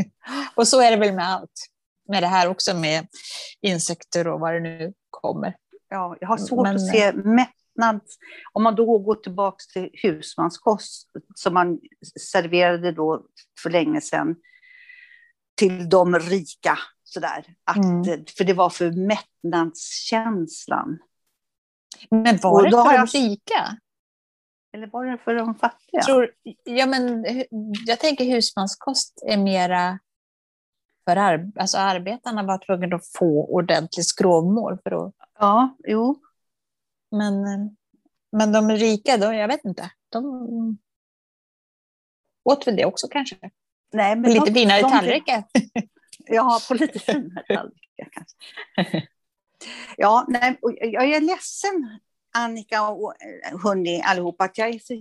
och 0.54 0.68
så 0.68 0.80
är 0.80 0.90
det 0.90 0.96
väl 0.96 1.14
med 1.14 1.28
allt. 1.28 1.66
Med 2.08 2.22
det 2.22 2.26
här 2.26 2.48
också 2.48 2.74
med 2.74 3.06
insekter 3.60 4.28
och 4.28 4.40
vad 4.40 4.54
det 4.54 4.60
nu 4.60 4.92
kommer. 5.10 5.56
Ja, 5.88 6.16
jag 6.20 6.28
har 6.28 6.36
svårt 6.36 6.62
men, 6.62 6.76
att 6.76 6.86
se 6.86 7.12
mättnad. 7.12 8.00
Om 8.52 8.62
man 8.62 8.74
då 8.74 8.98
går 8.98 9.14
tillbaka 9.14 9.56
till 9.72 9.90
husmanskost 9.92 11.08
som 11.34 11.54
man 11.54 11.78
serverade 12.32 12.92
då 12.92 13.26
för 13.62 13.70
länge 13.70 14.00
sedan 14.00 14.36
till 15.56 15.88
de 15.88 16.18
rika 16.18 16.78
Sådär. 17.04 17.54
Att, 17.64 17.76
mm. 17.76 18.24
För 18.36 18.44
det 18.44 18.54
var 18.54 18.70
för 18.70 18.90
mättnadskänslan. 18.90 20.98
Men 22.10 22.38
var 22.42 22.62
det 22.62 22.70
för 22.70 22.98
de 22.98 23.06
rika? 23.06 23.78
Eller 24.72 24.86
var 24.86 25.04
det 25.04 25.18
för 25.18 25.34
de 25.34 25.54
fattiga? 25.54 26.02
Tror, 26.02 26.30
ja, 26.64 26.86
men, 26.86 27.24
jag 27.86 28.00
tänker 28.00 28.24
husmanskost 28.24 29.22
är 29.26 29.36
mera 29.36 29.98
för 31.04 31.16
ar 31.16 31.52
alltså, 31.56 31.78
arbetarna 31.78 32.42
var 32.42 32.58
tvungna 32.58 32.96
att 32.96 33.06
få 33.06 33.44
ordentligt 33.44 34.06
skrovmål. 34.06 34.78
För 34.82 35.06
att... 35.06 35.14
Ja, 35.38 35.76
jo. 35.84 36.20
Men, 37.10 37.42
men 38.32 38.52
de 38.52 38.70
rika, 38.70 39.16
då, 39.16 39.32
jag 39.32 39.48
vet 39.48 39.64
inte. 39.64 39.90
De 40.08 40.78
åt 42.44 42.66
väl 42.66 42.76
det 42.76 42.84
också 42.84 43.08
kanske? 43.08 43.36
Nej, 43.92 44.16
men 44.16 44.32
lite 44.32 44.52
finare 44.52 44.80
tallrikar. 44.80 45.44
Ja, 46.26 46.60
på 46.68 46.74
lite 46.74 46.98
finare 46.98 47.44
tallrikar 47.54 48.08
kanske. 48.10 49.08
Ja, 49.96 50.26
nej, 50.28 50.58
jag 50.80 51.04
är 51.04 51.20
ledsen 51.20 51.98
Annika 52.34 52.88
och 52.88 53.14
eh, 53.22 53.58
hörni 53.62 54.02
allihop 54.02 54.40
att 54.40 54.58
jag 54.58 54.68
är 54.68 54.78
så 54.78 54.94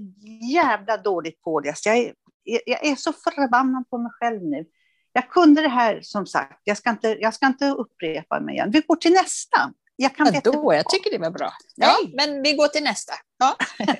jävla 0.53 0.97
dåligt 0.97 1.41
påläst. 1.41 1.85
Jag 1.85 1.97
är, 1.97 2.13
jag 2.65 2.85
är 2.85 2.95
så 2.95 3.13
förbannad 3.13 3.89
på 3.89 3.97
mig 3.97 4.11
själv 4.11 4.43
nu. 4.43 4.65
Jag 5.13 5.29
kunde 5.29 5.61
det 5.61 5.69
här 5.69 5.99
som 6.01 6.25
sagt. 6.25 6.61
Jag 6.63 6.77
ska 6.77 6.89
inte, 6.89 7.07
jag 7.07 7.33
ska 7.33 7.45
inte 7.45 7.69
upprepa 7.69 8.39
mig 8.39 8.55
igen. 8.55 8.71
Vi 8.71 8.81
går 8.81 8.95
till 8.95 9.13
nästa. 9.13 9.73
Jag 9.95 10.15
kan 10.15 10.33
ja, 10.33 10.41
då, 10.43 10.73
jag 10.73 10.89
tycker 10.89 11.11
det 11.11 11.17
var 11.17 11.31
bra. 11.31 11.53
Ja, 11.75 11.97
men 12.13 12.41
vi 12.41 12.53
går 12.53 12.67
till 12.67 12.83
nästa. 12.83 13.13
Ja. 13.39 13.55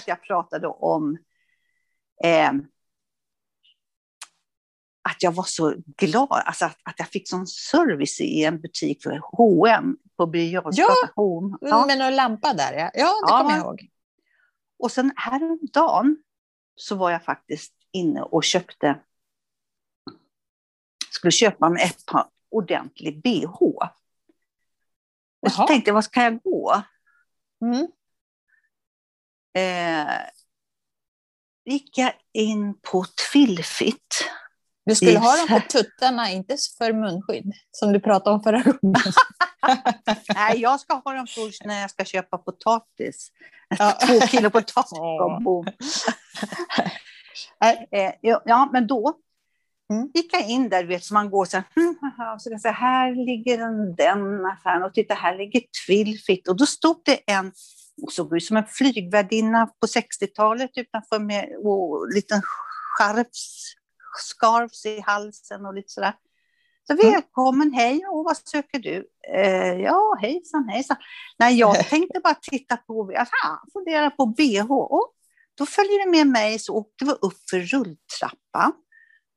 att 0.00 0.08
jag 0.08 0.22
pratade 0.22 0.66
om 0.66 1.18
eh, 2.24 2.52
att 5.02 5.22
jag 5.22 5.32
var 5.32 5.44
så 5.44 5.74
glad, 5.96 6.28
alltså 6.30 6.64
att, 6.64 6.78
att 6.82 6.98
jag 6.98 7.08
fick 7.08 7.28
sån 7.28 7.46
service 7.46 8.20
i 8.20 8.44
en 8.44 8.60
butik 8.60 9.02
för 9.02 9.20
H&M 9.22 9.96
på 10.16 10.26
Birger 10.26 10.62
Ja, 10.72 10.94
ja, 11.60 11.86
med 11.86 11.98
någon 11.98 12.16
lampa 12.16 12.54
där 12.54 12.72
ja. 12.72 12.90
Ja, 12.94 13.06
det 13.26 13.32
ja. 13.32 13.38
kommer 13.38 13.50
jag 13.50 13.60
ihåg. 13.60 13.88
Och 14.78 14.92
sen 14.92 15.12
häromdagen 15.16 16.16
så 16.76 16.94
var 16.94 17.10
jag 17.10 17.24
faktiskt 17.24 17.74
inne 17.92 18.22
och 18.22 18.44
köpte, 18.44 19.00
skulle 21.10 21.32
köpa 21.32 21.68
mig 21.68 21.84
ett 21.84 22.06
par 22.06 22.28
ordentlig 22.50 23.22
bh. 23.22 23.62
Och 25.42 25.52
så 25.52 25.66
tänkte 25.66 25.88
jag, 25.88 25.94
vad 25.94 26.04
ska 26.04 26.22
jag 26.22 26.42
gå? 26.42 26.82
Mm 27.64 27.86
eh, 29.54 30.20
gick 31.64 31.98
jag 31.98 32.12
in 32.32 32.74
på 32.80 33.04
Twillfit. 33.32 34.24
Du 34.86 34.94
skulle 34.94 35.18
ha 35.18 35.36
dem 35.36 35.48
på 35.48 35.60
tuttarna, 35.68 36.30
inte 36.30 36.56
för 36.78 36.92
munskydd, 36.92 37.52
som 37.70 37.92
du 37.92 38.00
pratade 38.00 38.36
om 38.36 38.42
förra 38.42 38.62
gången. 38.62 38.94
Nej, 40.34 40.60
jag 40.60 40.80
ska 40.80 40.94
ha 40.94 41.12
dem 41.12 41.26
först 41.26 41.64
när 41.64 41.80
jag 41.80 41.90
ska 41.90 42.04
köpa 42.04 42.38
potatis. 42.38 43.32
Ja. 43.78 43.98
Två 44.06 44.26
kilo 44.26 44.50
potatis. 44.50 44.98
eh, 47.90 48.12
ja, 48.20 48.70
men 48.72 48.86
då 48.86 49.14
mm. 49.92 50.10
gick 50.14 50.34
jag 50.34 50.48
in 50.48 50.68
där, 50.68 50.84
vet, 50.84 51.04
så 51.04 51.14
man 51.14 51.30
går 51.30 51.44
så 51.44 51.56
här, 51.56 51.66
hmm, 51.74 52.38
så 52.38 52.50
jag 52.50 52.60
säga, 52.60 52.72
här 52.72 53.26
ligger 53.26 53.58
den, 53.58 53.94
den 53.94 54.46
affären 54.46 54.82
och 54.82 54.94
titta, 54.94 55.14
här 55.14 55.38
ligger 55.38 55.62
Twillfit. 55.86 56.48
Och 56.48 56.56
då 56.56 56.66
stod 56.66 57.02
det 57.04 57.30
en 57.32 57.46
och 57.46 57.52
såg 58.08 58.36
ut 58.36 58.44
som 58.44 58.56
en 58.56 58.66
flygvärdinna 58.66 59.66
på 59.66 59.86
60-talet 59.86 60.70
utanför 60.76 61.18
med 61.18 61.56
och 61.64 62.14
liten 62.14 62.42
skärfs, 62.98 63.74
scarfs 64.18 64.86
i 64.86 65.00
halsen 65.00 65.66
och 65.66 65.74
lite 65.74 65.88
sådär. 65.88 66.14
Så 66.86 66.92
mm. 66.92 67.12
välkommen, 67.12 67.72
hej, 67.72 68.06
och 68.06 68.24
vad 68.24 68.36
söker 68.36 68.78
du? 68.78 69.08
Eh, 69.34 69.80
ja, 69.80 70.18
hejsan, 70.20 70.68
hejsan. 70.68 70.96
Nej, 71.38 71.58
jag 71.58 71.86
tänkte 71.88 72.20
bara 72.20 72.34
titta 72.34 72.76
på, 72.76 73.12
aha, 73.16 73.62
fundera 73.72 74.10
på 74.10 74.26
bh. 74.26 74.70
Och 74.70 75.12
då 75.54 75.66
följer 75.66 76.04
det 76.04 76.10
med 76.10 76.26
mig 76.26 76.58
så 76.58 76.74
åkte 76.74 77.04
vi 77.04 77.10
upp 77.10 77.50
för 77.50 77.58
rulltrappan. 77.60 78.72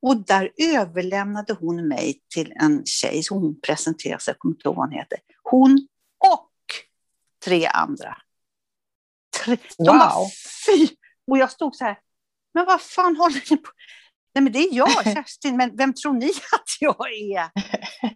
Och 0.02 0.18
där 0.18 0.52
överlämnade 0.58 1.54
hon 1.54 1.88
mig 1.88 2.22
till 2.34 2.54
en 2.56 2.86
tjej, 2.86 3.24
så 3.24 3.34
hon 3.36 3.62
presenterade 3.62 4.22
sig, 4.22 4.32
jag 4.32 4.40
kommer 4.40 4.56
inte 4.56 4.68
ihåg 4.68 4.76
vad 4.76 4.86
hon 4.86 4.98
heter. 4.98 5.20
Hon 5.44 5.88
och 6.34 6.52
tre 7.46 7.66
andra 7.66 8.18
Tre, 9.44 9.58
wow. 9.78 9.86
De 9.86 9.98
bara, 9.98 10.30
fy! 10.66 10.88
Och 11.28 11.38
jag 11.38 11.52
stod 11.52 11.76
så 11.76 11.86
här, 11.86 11.98
men 12.54 12.66
vad 12.66 12.82
fan 12.82 13.18
håller 13.18 13.52
ni 13.52 13.58
på 13.58 13.70
Nej, 14.36 14.44
men 14.44 14.54
det 14.54 14.60
är 14.60 14.74
jag, 14.74 15.04
Kerstin, 15.04 15.58
men 15.58 15.76
vem 15.76 15.94
tror 15.94 16.14
ni 16.14 16.30
att 16.52 16.70
jag 16.80 17.14
är? 17.14 17.50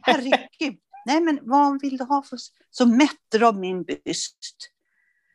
Herregud. 0.01 0.79
Nej, 1.05 1.21
men 1.21 1.39
vad 1.41 1.81
vill 1.81 1.97
du 1.97 2.03
ha 2.03 2.23
för... 2.23 2.37
Så 2.69 2.85
mätte 2.85 3.37
de 3.39 3.59
min 3.59 3.83
byst. 3.83 4.37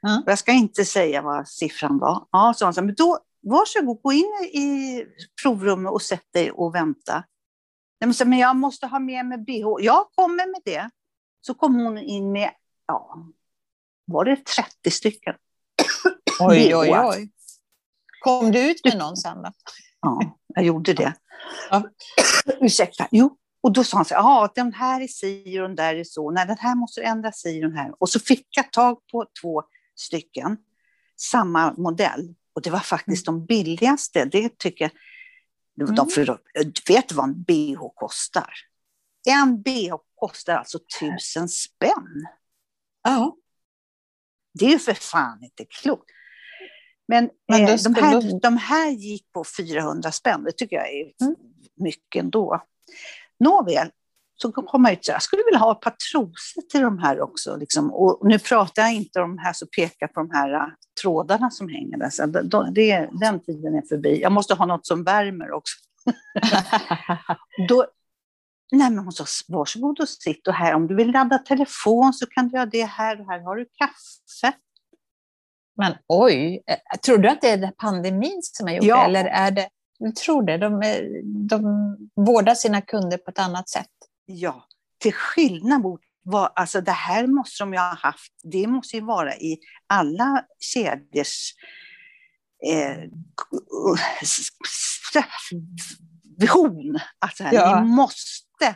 Mm. 0.07 0.23
Jag 0.27 0.39
ska 0.39 0.53
inte 0.53 0.85
säga 0.85 1.23
vad 1.23 1.49
siffran 1.49 1.99
var. 1.99 2.27
Ja, 2.31 2.55
så 2.57 2.65
han 2.65 2.75
men 2.77 2.95
då, 2.95 3.19
varsågod, 3.43 4.03
gå 4.03 4.13
in 4.13 4.33
i 4.53 5.05
provrummet 5.43 5.93
och 5.93 6.03
sätt 6.03 6.33
dig 6.33 6.51
och 6.51 6.75
vänta. 6.75 7.25
Nej, 8.01 8.15
men, 8.19 8.29
men 8.29 8.39
jag 8.39 8.57
måste 8.57 8.87
ha 8.87 8.99
med 8.99 9.27
mig 9.27 9.39
bh. 9.39 9.67
Jag 9.81 10.07
kommer 10.15 10.47
med 10.47 10.61
det. 10.65 10.91
Så 11.41 11.55
kom 11.55 11.75
hon 11.75 11.99
in 11.99 12.33
med, 12.33 12.51
ja, 12.87 13.27
var 14.05 14.25
det 14.25 14.37
30 14.37 14.91
stycken? 14.91 15.35
Oj, 16.41 16.77
oj, 16.77 16.91
oj. 16.91 17.31
Kom 18.21 18.53
du 18.53 18.71
ut 18.71 18.85
med 18.85 18.99
någon 18.99 19.17
sen 19.17 19.43
då? 19.43 19.53
Ja, 20.01 20.39
jag 20.47 20.65
gjorde 20.65 20.93
det. 20.93 21.15
Ja. 21.71 21.83
Ursäkta. 22.61 23.09
Jo, 23.11 23.39
och 23.61 23.73
då 23.73 23.85
sa 23.85 23.97
han 23.97 24.05
så 24.05 24.15
här, 24.15 24.21
ja, 24.23 24.53
den 24.55 24.73
här 24.73 25.01
är 25.01 25.07
si 25.07 25.59
och 25.61 25.63
den 25.63 25.77
där 25.77 25.95
är 25.95 26.05
så. 26.05 26.31
Nej, 26.31 26.47
den 26.47 26.59
här 26.59 26.75
måste 26.75 27.03
ändras 27.03 27.41
si 27.41 27.61
den 27.61 27.77
här. 27.77 27.95
Och 27.99 28.09
så 28.09 28.21
fick 28.21 28.47
jag 28.51 28.73
tag 28.73 28.99
på 29.13 29.27
två 29.43 29.63
stycken, 29.95 30.57
samma 31.21 31.73
modell. 31.73 32.35
Och 32.55 32.63
det 32.63 32.71
var 32.71 32.81
faktiskt 32.81 33.27
de 33.27 33.47
billigaste. 33.47 34.25
Det 34.25 34.59
tycker 34.59 34.85
jag. 34.85 34.93
Mm. 35.89 35.95
De, 35.95 36.09
för, 36.09 36.39
vet 36.89 37.09
du 37.09 37.15
vad 37.15 37.29
en 37.29 37.43
bh 37.43 37.81
kostar? 37.95 38.53
En 39.29 39.63
bh 39.63 39.97
kostar 40.15 40.57
alltså 40.57 40.79
tusen 41.01 41.49
spänn. 41.49 42.27
Ja. 43.03 43.37
Det 44.55 44.67
är 44.67 44.71
ju 44.71 44.79
för 44.79 44.95
fan 44.95 45.45
inte 45.45 45.65
klokt. 45.65 46.11
Men, 47.09 47.31
Men 47.49 47.69
eh, 47.69 47.77
de, 47.85 47.95
här, 47.95 48.41
de 48.41 48.57
här 48.57 48.91
gick 48.91 49.33
på 49.33 49.45
400 49.45 50.13
spänn, 50.13 50.45
det 50.45 50.53
tycker 50.53 50.77
jag 50.77 50.93
är 50.93 51.13
mm. 51.21 51.35
mycket 51.77 52.23
ändå. 52.23 52.63
Nåväl, 53.41 53.91
så 54.43 54.53
kom 54.53 54.85
jag 54.85 54.93
ut 54.93 55.09
jag 55.09 55.23
skulle 55.23 55.43
vilja 55.45 55.59
ha 55.59 55.73
ett 55.73 55.81
par 55.81 55.95
trosor 56.13 56.63
till 56.71 56.81
de 56.81 56.99
här 56.99 57.21
också. 57.21 57.57
Liksom. 57.57 57.93
Och 57.93 58.19
nu 58.23 58.39
pratar 58.39 58.83
jag 58.83 58.95
inte 58.95 59.21
om 59.21 59.37
de 59.37 59.43
här 59.43 59.53
som 59.53 59.69
pekar 59.77 60.07
på 60.07 60.21
de 60.21 60.31
här 60.31 60.55
uh, 60.55 60.69
trådarna 61.03 61.51
som 61.51 61.69
hänger 61.69 61.99
där. 61.99 62.11
Så 62.11 62.27
det, 62.27 62.71
det, 62.73 63.09
den 63.13 63.41
tiden 63.41 63.75
är 63.75 63.83
förbi. 63.89 64.21
Jag 64.21 64.33
måste 64.33 64.55
ha 64.55 64.67
något 64.67 64.87
som 64.87 65.05
värmer 65.05 65.53
också. 65.53 65.75
Då, 67.69 67.87
nej 68.73 68.91
men 68.91 68.99
hon 68.99 69.13
sa, 69.13 69.25
varsågod 69.49 70.01
och 70.01 70.09
sitt 70.09 70.49
och 70.49 70.55
här, 70.55 70.75
om 70.75 70.87
du 70.87 70.95
vill 70.95 71.11
ladda 71.11 71.39
telefon 71.39 72.13
så 72.13 72.27
kan 72.27 72.49
du 72.49 72.57
göra 72.57 72.67
det 72.67 72.85
här 72.85 73.21
och 73.21 73.27
här 73.27 73.41
har 73.41 73.57
du 73.57 73.65
kaffe. 73.65 74.59
Men 75.77 75.95
oj, 76.07 76.63
eh, 76.67 76.99
tror 77.05 77.19
du 77.19 77.29
att 77.29 77.41
det 77.41 77.49
är 77.49 77.71
pandemin 77.71 78.41
som 78.43 78.67
har 78.67 78.75
gjort 78.75 78.85
ja. 78.85 78.97
det? 78.97 79.05
Eller 79.05 79.25
är 79.25 79.51
det, 79.51 79.69
du 79.99 80.13
tror 80.13 80.43
det? 80.43 80.59
De, 80.59 80.81
de 81.49 81.63
vårdar 82.15 82.55
sina 82.55 82.81
kunder 82.81 83.19
på 83.19 83.31
ett 83.31 83.39
annat 83.39 83.69
sätt? 83.69 83.91
Ja, 84.25 84.65
till 84.99 85.15
skillnad 85.15 85.83
mot 85.83 86.01
vad, 86.23 86.53
alltså 86.55 86.81
det 86.81 86.93
här 86.93 87.27
måste 87.27 87.63
de 87.63 87.73
ju 87.73 87.79
ha 87.79 87.95
haft, 87.95 88.33
det 88.43 88.67
måste 88.67 88.97
ju 88.97 89.03
vara 89.03 89.37
i 89.37 89.59
alla 89.87 90.45
kedjors 90.59 91.55
eh, 92.67 92.99
vision. 96.39 96.99
Alltså, 97.19 97.45
ja. 97.45 97.81
ni, 97.81 97.89
måste, 97.89 98.67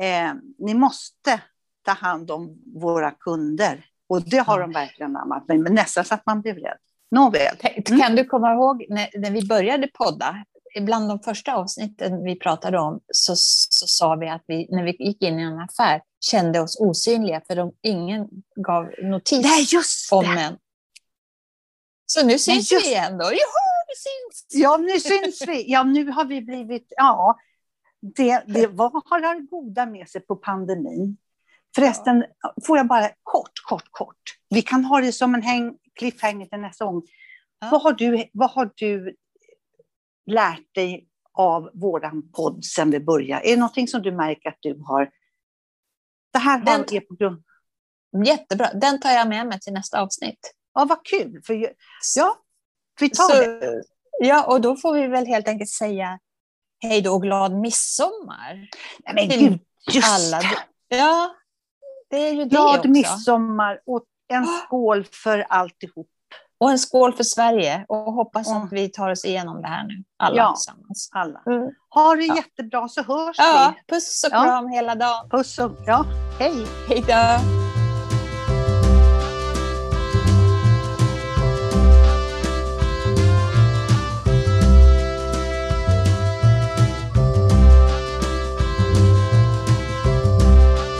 eh, 0.00 0.34
ni 0.58 0.74
måste 0.74 1.40
ta 1.84 1.92
hand 1.92 2.30
om 2.30 2.62
våra 2.74 3.10
kunder. 3.10 3.84
Och 4.12 4.22
det 4.22 4.38
har 4.38 4.60
de 4.60 4.72
verkligen 4.72 5.16
anammat, 5.16 5.44
men 5.48 5.74
nästan 5.74 6.04
så 6.04 6.14
att 6.14 6.26
man 6.26 6.40
blev 6.40 6.56
rädd. 6.56 6.78
Nåväl. 7.10 7.56
Mm. 7.60 8.00
Kan 8.00 8.16
du 8.16 8.24
komma 8.24 8.52
ihåg 8.52 8.86
när, 8.88 9.08
när 9.18 9.30
vi 9.30 9.46
började 9.46 9.86
podda, 9.86 10.44
bland 10.80 11.08
de 11.08 11.20
första 11.20 11.54
avsnitten 11.54 12.24
vi 12.24 12.38
pratade 12.38 12.78
om 12.78 13.00
så, 13.08 13.32
så 13.36 13.86
sa 13.86 14.14
vi 14.14 14.28
att 14.28 14.44
vi, 14.46 14.68
när 14.70 14.82
vi 14.84 14.96
gick 14.98 15.22
in 15.22 15.38
i 15.38 15.42
en 15.42 15.58
affär, 15.58 16.02
kände 16.20 16.60
oss 16.60 16.80
osynliga 16.80 17.42
för 17.46 17.56
de, 17.56 17.72
ingen 17.82 18.28
gav 18.54 18.90
notis 19.02 19.42
Nej, 19.42 19.66
just 19.72 20.12
om 20.12 20.24
en. 20.24 20.56
Så 22.06 22.26
nu 22.26 22.38
syns 22.38 22.72
just... 22.72 22.86
vi 22.86 22.90
igen 22.90 23.18
då. 23.18 23.24
Joho, 23.24 23.62
vi 23.88 23.94
syns! 23.96 24.62
Ja, 24.62 24.76
nu 24.76 25.00
syns 25.00 25.42
vi. 25.48 25.70
Ja, 25.70 25.82
nu 25.82 26.10
har 26.10 26.24
vi 26.24 26.42
blivit... 26.42 26.92
Ja, 26.96 27.38
det, 28.16 28.44
det 28.46 28.66
vad 28.66 28.92
har 28.92 29.20
det 29.20 29.46
goda 29.50 29.86
med 29.86 30.08
sig 30.08 30.20
på 30.20 30.36
pandemin? 30.36 31.16
Förresten, 31.74 32.24
får 32.66 32.76
jag 32.76 32.86
bara 32.86 33.10
kort, 33.22 33.52
kort, 33.68 33.88
kort. 33.90 34.22
Vi 34.48 34.62
kan 34.62 34.84
ha 34.84 35.00
det 35.00 35.12
som 35.12 35.34
en 35.34 35.42
häng, 35.42 35.78
cliffhanger 35.98 36.46
till 36.46 36.60
nästa 36.60 36.84
gång. 36.84 37.02
Ja. 37.60 37.68
Vad, 37.72 37.82
har 37.82 37.92
du, 37.92 38.30
vad 38.32 38.50
har 38.50 38.70
du 38.74 39.16
lärt 40.26 40.74
dig 40.74 41.08
av 41.34 41.70
våran 41.74 42.32
podd 42.32 42.64
sedan 42.64 42.90
vi 42.90 43.00
började? 43.00 43.46
Är 43.46 43.50
det 43.50 43.56
någonting 43.56 43.88
som 43.88 44.02
du 44.02 44.12
märker 44.12 44.48
att 44.48 44.58
du 44.60 44.82
har 44.86 45.10
det 46.32 46.38
här 46.38 46.58
har 46.58 46.64
den, 46.64 46.80
är 46.80 47.00
på 47.00 47.14
grund... 47.14 47.42
Jättebra, 48.26 48.72
den 48.72 49.00
tar 49.00 49.10
jag 49.10 49.28
med 49.28 49.46
mig 49.46 49.60
till 49.60 49.72
nästa 49.72 50.00
avsnitt. 50.00 50.54
Ja, 50.74 50.84
vad 50.84 51.04
kul. 51.04 51.42
För, 51.46 51.74
ja, 52.16 52.36
vi 53.00 53.10
tar 53.10 53.28
Så, 53.28 53.34
det. 53.34 53.82
Ja, 54.20 54.44
och 54.44 54.60
då 54.60 54.76
får 54.76 54.94
vi 54.94 55.06
väl 55.06 55.26
helt 55.26 55.48
enkelt 55.48 55.70
säga 55.70 56.18
hej 56.82 57.00
då 57.00 57.12
och 57.12 57.22
glad 57.22 57.52
midsommar. 57.52 58.68
Nej, 59.04 59.14
men 59.14 59.28
gud, 59.28 59.60
just 59.92 60.08
alla. 60.08 60.40
det. 60.40 60.96
Ja, 60.96 61.36
det 62.12 62.28
är 62.28 62.32
ju 62.32 62.44
glad 62.44 62.78
också. 62.78 62.88
Midsommar 62.88 63.80
och 63.86 64.04
en 64.28 64.46
skål 64.46 65.04
för 65.22 65.46
alltihop. 65.48 66.08
Och 66.60 66.70
en 66.70 66.78
skål 66.78 67.12
för 67.12 67.24
Sverige 67.24 67.84
och 67.88 68.12
hoppas 68.12 68.50
mm. 68.50 68.62
att 68.62 68.72
vi 68.72 68.88
tar 68.88 69.10
oss 69.10 69.24
igenom 69.24 69.62
det 69.62 69.68
här 69.68 69.86
nu, 69.86 70.04
alla 70.16 70.36
ja, 70.36 70.54
tillsammans. 70.54 71.08
Alla. 71.12 71.42
Mm. 71.46 71.70
Ha 71.90 72.14
det 72.14 72.24
ja. 72.24 72.36
jättebra 72.36 72.88
så 72.88 73.02
hörs 73.02 73.36
ja, 73.38 73.74
vi. 73.76 73.94
Puss 73.94 74.24
och 74.24 74.30
kram 74.30 74.64
ja. 74.64 74.76
hela 74.76 74.94
dagen. 74.94 75.30
Puss 75.30 75.58
och 75.58 75.72
ja, 75.86 76.04
hej. 76.38 76.66
Hej 76.88 77.04
då. 77.06 77.61